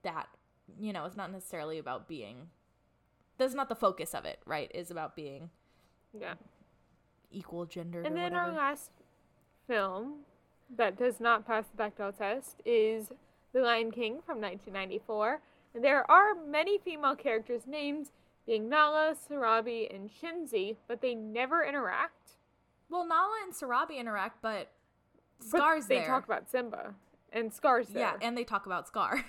[0.03, 0.27] that.
[0.79, 2.49] You know, it's not necessarily about being
[3.37, 4.71] that's not the focus of it, right?
[4.73, 5.49] Is about being
[6.13, 6.35] Yeah.
[7.31, 8.51] equal gender And then whatever.
[8.51, 8.91] our last
[9.67, 10.25] film
[10.75, 13.11] that does not pass the Bechdel test is
[13.53, 15.41] The Lion King from 1994.
[15.75, 18.09] And there are many female characters named,
[18.47, 22.37] being Nala, Sarabi, and Shenzi, but they never interact.
[22.89, 24.71] well, Nala and Sarabi interact, but
[25.39, 26.07] But Scar's they there.
[26.07, 26.95] talk about Simba,
[27.31, 28.01] and Scar's there.
[28.01, 29.23] yeah, and they talk about Scar.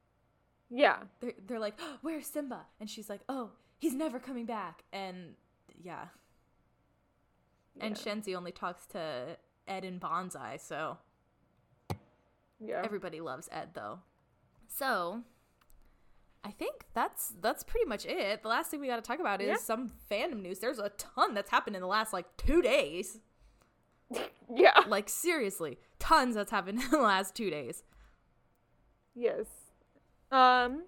[0.70, 0.96] yeah.
[1.20, 5.34] They're they're like, oh, "Where's Simba?" And she's like, "Oh, he's never coming back." And
[5.82, 6.06] yeah,
[7.80, 8.02] and Yeah.
[8.14, 9.36] Shenzi only talks to
[9.68, 10.98] Ed and Banzai, so
[12.60, 12.82] Yeah.
[12.84, 14.00] everybody loves Ed though.
[14.68, 15.22] So
[16.44, 18.42] I think that's that's pretty much it.
[18.42, 19.56] The last thing we got to talk about is Yeah.
[19.56, 20.58] some fandom news.
[20.60, 23.20] There's a ton that's happened in the last like 2 days.
[24.54, 24.80] yeah.
[24.86, 27.84] Like seriously, tons that's happened in the last 2 days.
[29.14, 29.46] Yes.
[30.30, 30.84] Um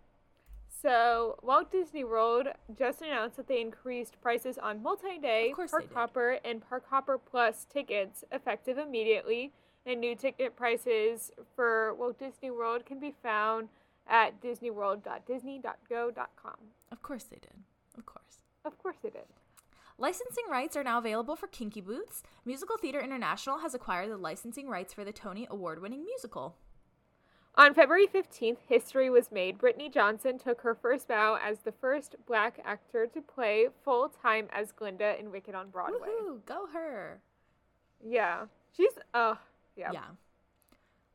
[0.83, 2.47] so Walt Disney World
[2.79, 5.93] just announced that they increased prices on multi-day Park.
[5.93, 9.53] Hopper and Park Hopper Plus tickets effective immediately.
[9.87, 13.69] And new ticket prices for Walt Disney World can be found
[14.07, 16.57] at disneyworld.disney.go.com.
[16.93, 17.55] Of course they did.
[17.97, 18.43] Of course.
[18.65, 19.25] Of course they did.
[20.01, 22.23] Licensing rights are now available for Kinky Boots.
[22.45, 26.55] Musical Theater International has acquired the licensing rights for the Tony Award winning musical.
[27.57, 29.59] On February 15th, history was made.
[29.59, 34.47] Brittany Johnson took her first bow as the first black actor to play full time
[34.53, 36.07] as Glinda in Wicked on Broadway.
[36.23, 36.47] Woohoo!
[36.47, 37.21] Go her!
[38.01, 38.45] Yeah.
[38.71, 39.35] She's uh
[39.75, 39.91] yeah.
[39.93, 40.05] Yeah.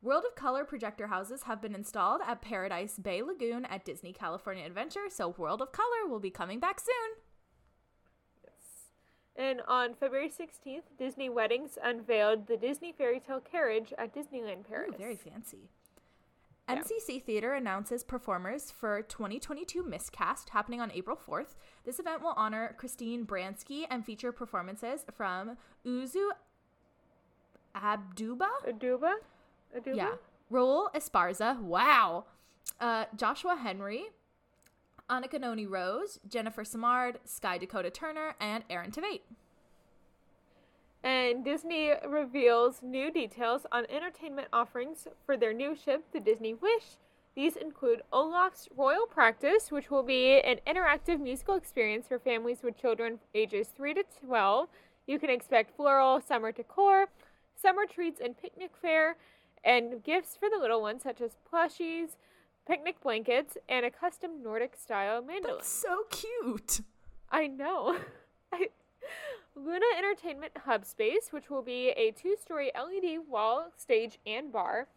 [0.02, 4.66] World of Color projector houses have been installed at Paradise Bay Lagoon at Disney California
[4.66, 7.23] Adventure, so World of Color will be coming back soon.
[9.36, 14.92] And on February 16th, Disney Weddings unveiled the Disney fairy tale carriage at Disneyland Paris.
[14.94, 15.70] Ooh, very fancy.
[16.68, 16.76] Yeah.
[16.76, 21.56] MCC Theater announces performers for 2022 Miscast happening on April 4th.
[21.84, 26.28] This event will honor Christine Baranski and feature performances from Uzu
[27.74, 29.14] Abduba, Aduba?
[29.76, 29.96] Aduba?
[29.96, 30.12] yeah,
[30.50, 32.24] Raul Esparza, wow,
[32.80, 34.04] uh, Joshua Henry,
[35.10, 39.20] Anika Noni Rose, Jennifer Simard, Skye Dakota Turner, and Aaron Tveit.
[41.02, 46.96] And Disney reveals new details on entertainment offerings for their new ship, the Disney Wish.
[47.36, 52.80] These include Olaf's Royal Practice, which will be an interactive musical experience for families with
[52.80, 54.68] children ages 3 to 12.
[55.06, 57.08] You can expect floral summer decor,
[57.60, 59.16] summer treats and picnic fare,
[59.62, 62.16] and gifts for the little ones such as plushies,
[62.66, 65.56] picnic blankets, and a custom Nordic style mandolin.
[65.58, 66.80] That's so cute.
[67.30, 67.96] I know.
[68.52, 68.68] I,
[69.56, 74.88] Luna Entertainment Hub Space, which will be a two story LED wall, stage, and bar.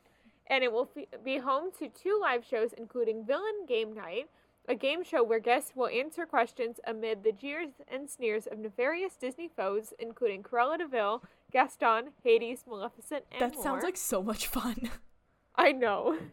[0.48, 4.30] And it will f- be home to two live shows, including Villain Game Night,
[4.69, 9.15] a game show where guests will answer questions amid the jeers and sneers of nefarious
[9.15, 11.22] Disney foes, including Cruella de Vil,
[11.52, 13.64] Gaston, Hades, Maleficent, and That more.
[13.64, 14.89] sounds like so much fun.
[15.56, 16.18] I know.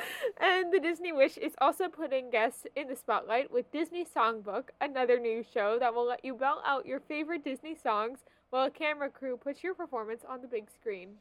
[0.40, 5.18] and the Disney Wish is also putting guests in the spotlight with Disney Songbook, another
[5.18, 8.20] new show that will let you belt out your favorite Disney songs
[8.50, 11.16] while a camera crew puts your performance on the big screen.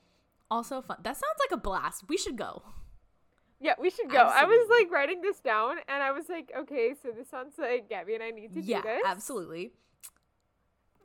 [0.49, 0.97] also fun.
[1.03, 2.05] That sounds like a blast.
[2.07, 2.63] We should go.
[3.59, 4.19] Yeah, we should go.
[4.19, 7.89] I was like writing this down and I was like, okay, so this sounds like
[7.89, 9.01] Gabby and I need to yeah, do this.
[9.03, 9.71] Yeah, absolutely.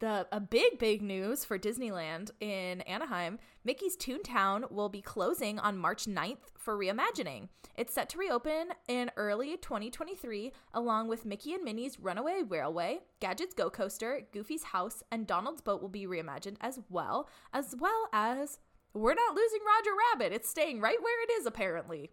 [0.03, 5.79] The a big big news for Disneyland in Anaheim, Mickey's Toontown will be closing on
[5.79, 7.51] March 9th for reimagining.
[7.77, 13.55] It's set to reopen in early 2023 along with Mickey and Minnie's Runaway Railway, Gadget's
[13.55, 18.59] Go Coaster, Goofy's House, and Donald's Boat will be reimagined as well, as well as
[18.95, 20.35] we're not losing Roger Rabbit.
[20.35, 22.11] It's staying right where it is apparently.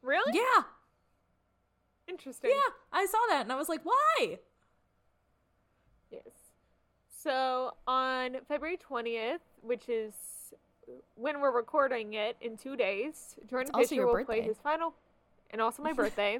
[0.00, 0.32] Really?
[0.32, 0.62] Yeah.
[2.08, 2.52] Interesting.
[2.54, 4.38] Yeah, I saw that and I was like, "Why?"
[7.20, 10.14] So on February 20th, which is
[11.16, 14.38] when we're recording it in two days, Jordan It's Fisher will birthday.
[14.38, 14.94] play his final,
[15.50, 16.38] and also my birthday.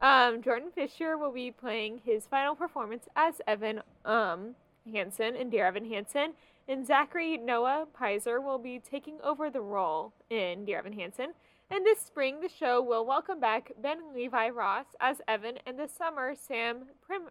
[0.00, 4.54] um, Jordan Fisher will be playing his final performance as Evan um,
[4.90, 6.32] Hansen and Dear Evan Hansen,
[6.66, 11.34] and Zachary Noah Piser will be taking over the role in Dear Evan Hansen.
[11.70, 15.92] And this spring, the show will welcome back Ben Levi Ross as Evan, and this
[15.92, 17.30] summer, Sam Prim-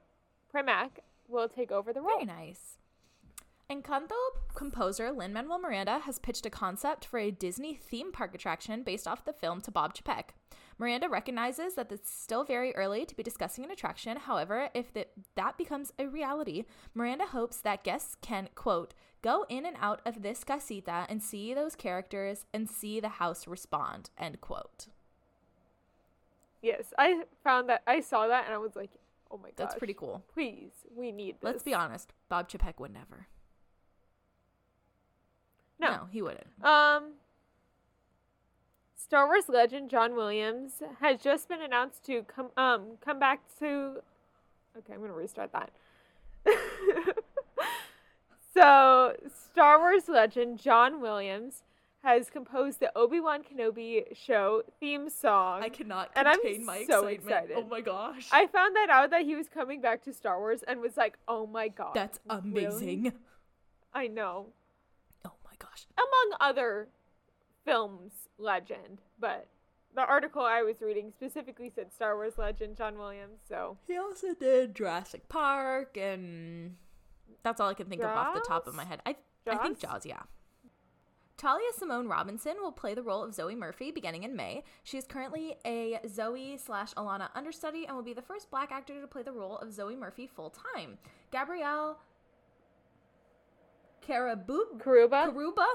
[0.54, 1.00] Primack
[1.34, 2.12] will take over the role.
[2.12, 2.78] Very nice.
[3.70, 4.12] Encanto
[4.54, 9.08] composer Lin Manuel Miranda has pitched a concept for a Disney theme park attraction based
[9.08, 10.26] off the film to Bob Chapek.
[10.78, 14.18] Miranda recognizes that it's still very early to be discussing an attraction.
[14.18, 19.66] However, if the, that becomes a reality, Miranda hopes that guests can, quote, go in
[19.66, 24.42] and out of this casita and see those characters and see the house respond, end
[24.42, 24.88] quote.
[26.62, 28.92] Yes, I found that I saw that and I was like,
[29.34, 30.24] "Oh my god, That's pretty cool.
[30.34, 33.28] Please, we need this." Let's be honest, Bob Chapek would never.
[35.80, 35.90] No.
[35.90, 36.48] no he wouldn't.
[36.64, 37.14] Um,
[38.96, 44.02] Star Wars legend John Williams has just been announced to come um come back to.
[44.78, 45.72] Okay, I'm gonna restart that.
[48.54, 49.16] so,
[49.52, 51.64] Star Wars legend John Williams
[52.04, 55.64] has composed the Obi Wan Kenobi show theme song.
[55.64, 57.46] I cannot and I'm contain my so excitement.
[57.46, 57.58] excited.
[57.58, 58.28] Oh my gosh.
[58.32, 61.18] I found that out that he was coming back to Star Wars and was like,
[61.28, 63.14] "Oh my god, That's really?" amazing.
[63.94, 64.48] I know,
[65.26, 65.86] Oh my gosh.
[65.98, 66.90] among other
[67.64, 69.48] films legend, but
[69.96, 73.40] the article I was reading specifically said Star Wars legend John Williams.
[73.48, 76.76] So He also did Jurassic Park, and
[77.44, 79.02] that's all I can think of off the top of my head.
[79.06, 79.16] I,
[79.48, 80.04] I think Jaws?
[80.04, 80.24] Jaws, yeah.
[81.38, 84.64] Talia Simone Robinson will play the role of Zoe Murphy beginning in May.
[84.84, 89.00] She is currently a Zoe slash Alana understudy and will be the first black actor
[89.02, 90.98] to play the role of Zoe Murphy full time.
[91.32, 91.98] Gabrielle
[94.08, 95.66] Caraboo Carrubba, Carrubba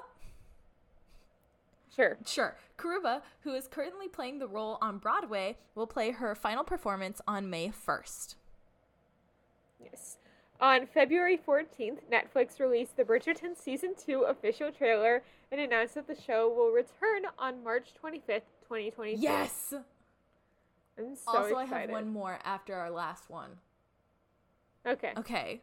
[1.95, 2.19] sure.
[2.25, 2.57] Sure.
[2.79, 7.51] Carrubba, who is currently playing the role on Broadway, will play her final performance on
[7.51, 8.37] May 1st.
[9.83, 10.19] Yes.
[10.61, 15.23] On February 14th, Netflix released the Bridgerton Season 2 official trailer
[15.53, 19.21] and announced that the show will return on March 25th, 2022.
[19.21, 19.73] Yes!
[20.99, 23.51] I'm so also, I have one more after our last one.
[24.85, 25.13] Okay.
[25.17, 25.61] Okay.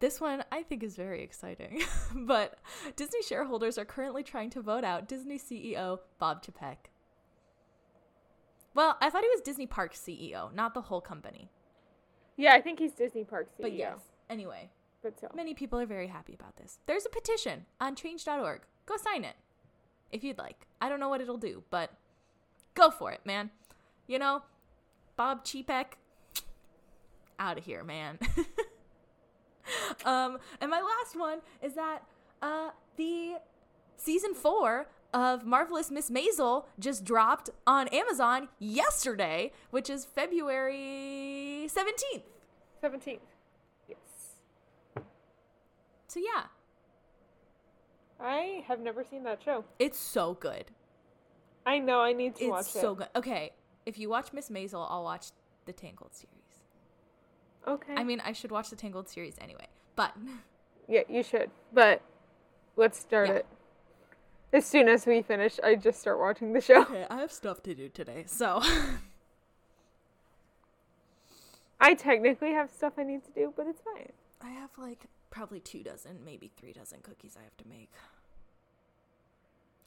[0.00, 1.82] This one I think is very exciting.
[2.14, 2.58] but
[2.96, 6.90] Disney shareholders are currently trying to vote out Disney CEO Bob Chapek.
[8.74, 11.48] Well, I thought he was Disney Parks CEO, not the whole company.
[12.36, 13.62] Yeah, I think he's Disney Parks CEO.
[13.62, 13.98] But yes.
[14.28, 14.70] Anyway,
[15.02, 15.28] But so.
[15.34, 16.78] Many people are very happy about this.
[16.86, 18.62] There's a petition on change.org.
[18.86, 19.36] Go sign it
[20.10, 20.66] if you'd like.
[20.80, 21.90] I don't know what it'll do, but
[22.74, 23.50] go for it, man.
[24.06, 24.42] You know,
[25.16, 25.94] Bob Chapek,
[27.38, 28.18] out of here, man.
[30.04, 32.00] um, and my last one is that
[32.42, 33.36] uh, the
[33.96, 42.22] season four of Marvelous Miss Maisel just dropped on Amazon yesterday, which is February 17th.
[42.82, 43.20] 17th.
[43.88, 43.98] Yes.
[46.08, 46.44] So, yeah,
[48.20, 49.64] I have never seen that show.
[49.78, 50.66] it's so good.
[51.66, 52.72] I know I need to It's watch so it.
[52.72, 53.08] It's so good.
[53.16, 53.52] Okay,
[53.86, 55.28] if you watch Miss Maisel, I'll watch
[55.64, 56.30] the Tangled series.
[57.66, 57.94] Okay.
[57.96, 59.66] I mean, I should watch the Tangled series anyway.
[59.96, 60.14] But
[60.88, 61.50] yeah, you should.
[61.72, 62.02] But
[62.76, 63.34] let's start Yeah.
[63.36, 63.46] it.
[64.54, 66.82] As soon as we finish, I just start watching the show.
[66.82, 68.62] okay, I have stuff to do today, so
[71.80, 74.12] I technically have stuff I need to do, but it's fine.
[74.40, 77.90] I have like probably two dozen, maybe three dozen cookies I have to make.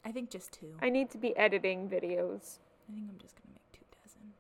[0.04, 0.76] I think just two.
[0.82, 2.58] I need to be editing videos.
[2.90, 4.34] I think I'm just gonna make two dozen.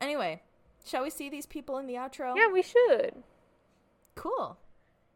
[0.00, 0.42] Anyway,
[0.84, 2.34] shall we see these people in the outro?
[2.36, 3.22] Yeah, we should.
[4.16, 4.56] Cool.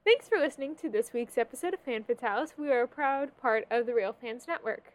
[0.05, 2.59] Thanks for listening to this week's episode of Fan Fatales.
[2.59, 4.93] We are a proud part of the Real Fans Network.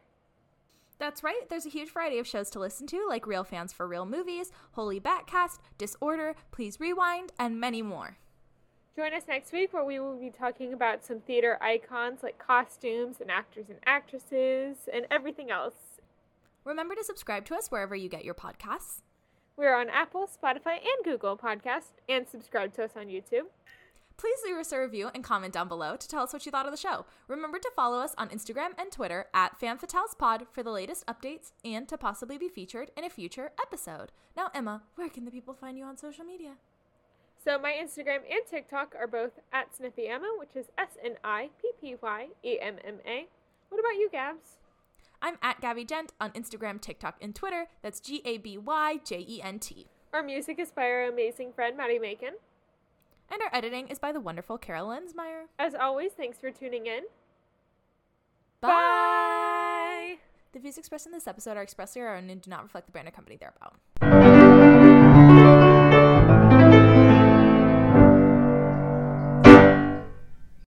[0.99, 1.49] That's right.
[1.49, 4.51] There's a huge variety of shows to listen to, like Real Fans for Real Movies,
[4.73, 8.17] Holy Batcast, Disorder, Please Rewind, and many more.
[8.95, 13.15] Join us next week where we will be talking about some theater icons like costumes
[13.19, 16.01] and actors and actresses and everything else.
[16.63, 19.01] Remember to subscribe to us wherever you get your podcasts.
[19.57, 23.47] We're on Apple, Spotify, and Google Podcast, and subscribe to us on YouTube.
[24.19, 26.65] Please leave us a review and comment down below to tell us what you thought
[26.65, 27.05] of the show.
[27.29, 31.87] Remember to follow us on Instagram and Twitter at FanFatalesPod for the latest updates and
[31.87, 34.11] to possibly be featured in a future episode.
[34.35, 36.55] Now, Emma, where can the people find you on social media?
[37.41, 41.51] So my Instagram and TikTok are both at Snippy Emma, which is S N I
[41.61, 43.27] P P Y E M M A.
[43.69, 44.57] What about you, Gabs?
[45.21, 47.67] I'm at Gabby Gent on Instagram, TikTok, and Twitter.
[47.81, 49.87] That's G A B Y J E N T.
[50.13, 52.33] Our music is by our amazing friend Maddie Macon.
[53.31, 55.43] And our editing is by the wonderful Carol Lensmeyer.
[55.57, 57.03] As always, thanks for tuning in.
[58.61, 58.69] Bye.
[58.69, 60.17] Bye.
[60.51, 62.91] The views expressed in this episode are expressly our own and do not reflect the
[62.91, 64.18] brand or company they're about.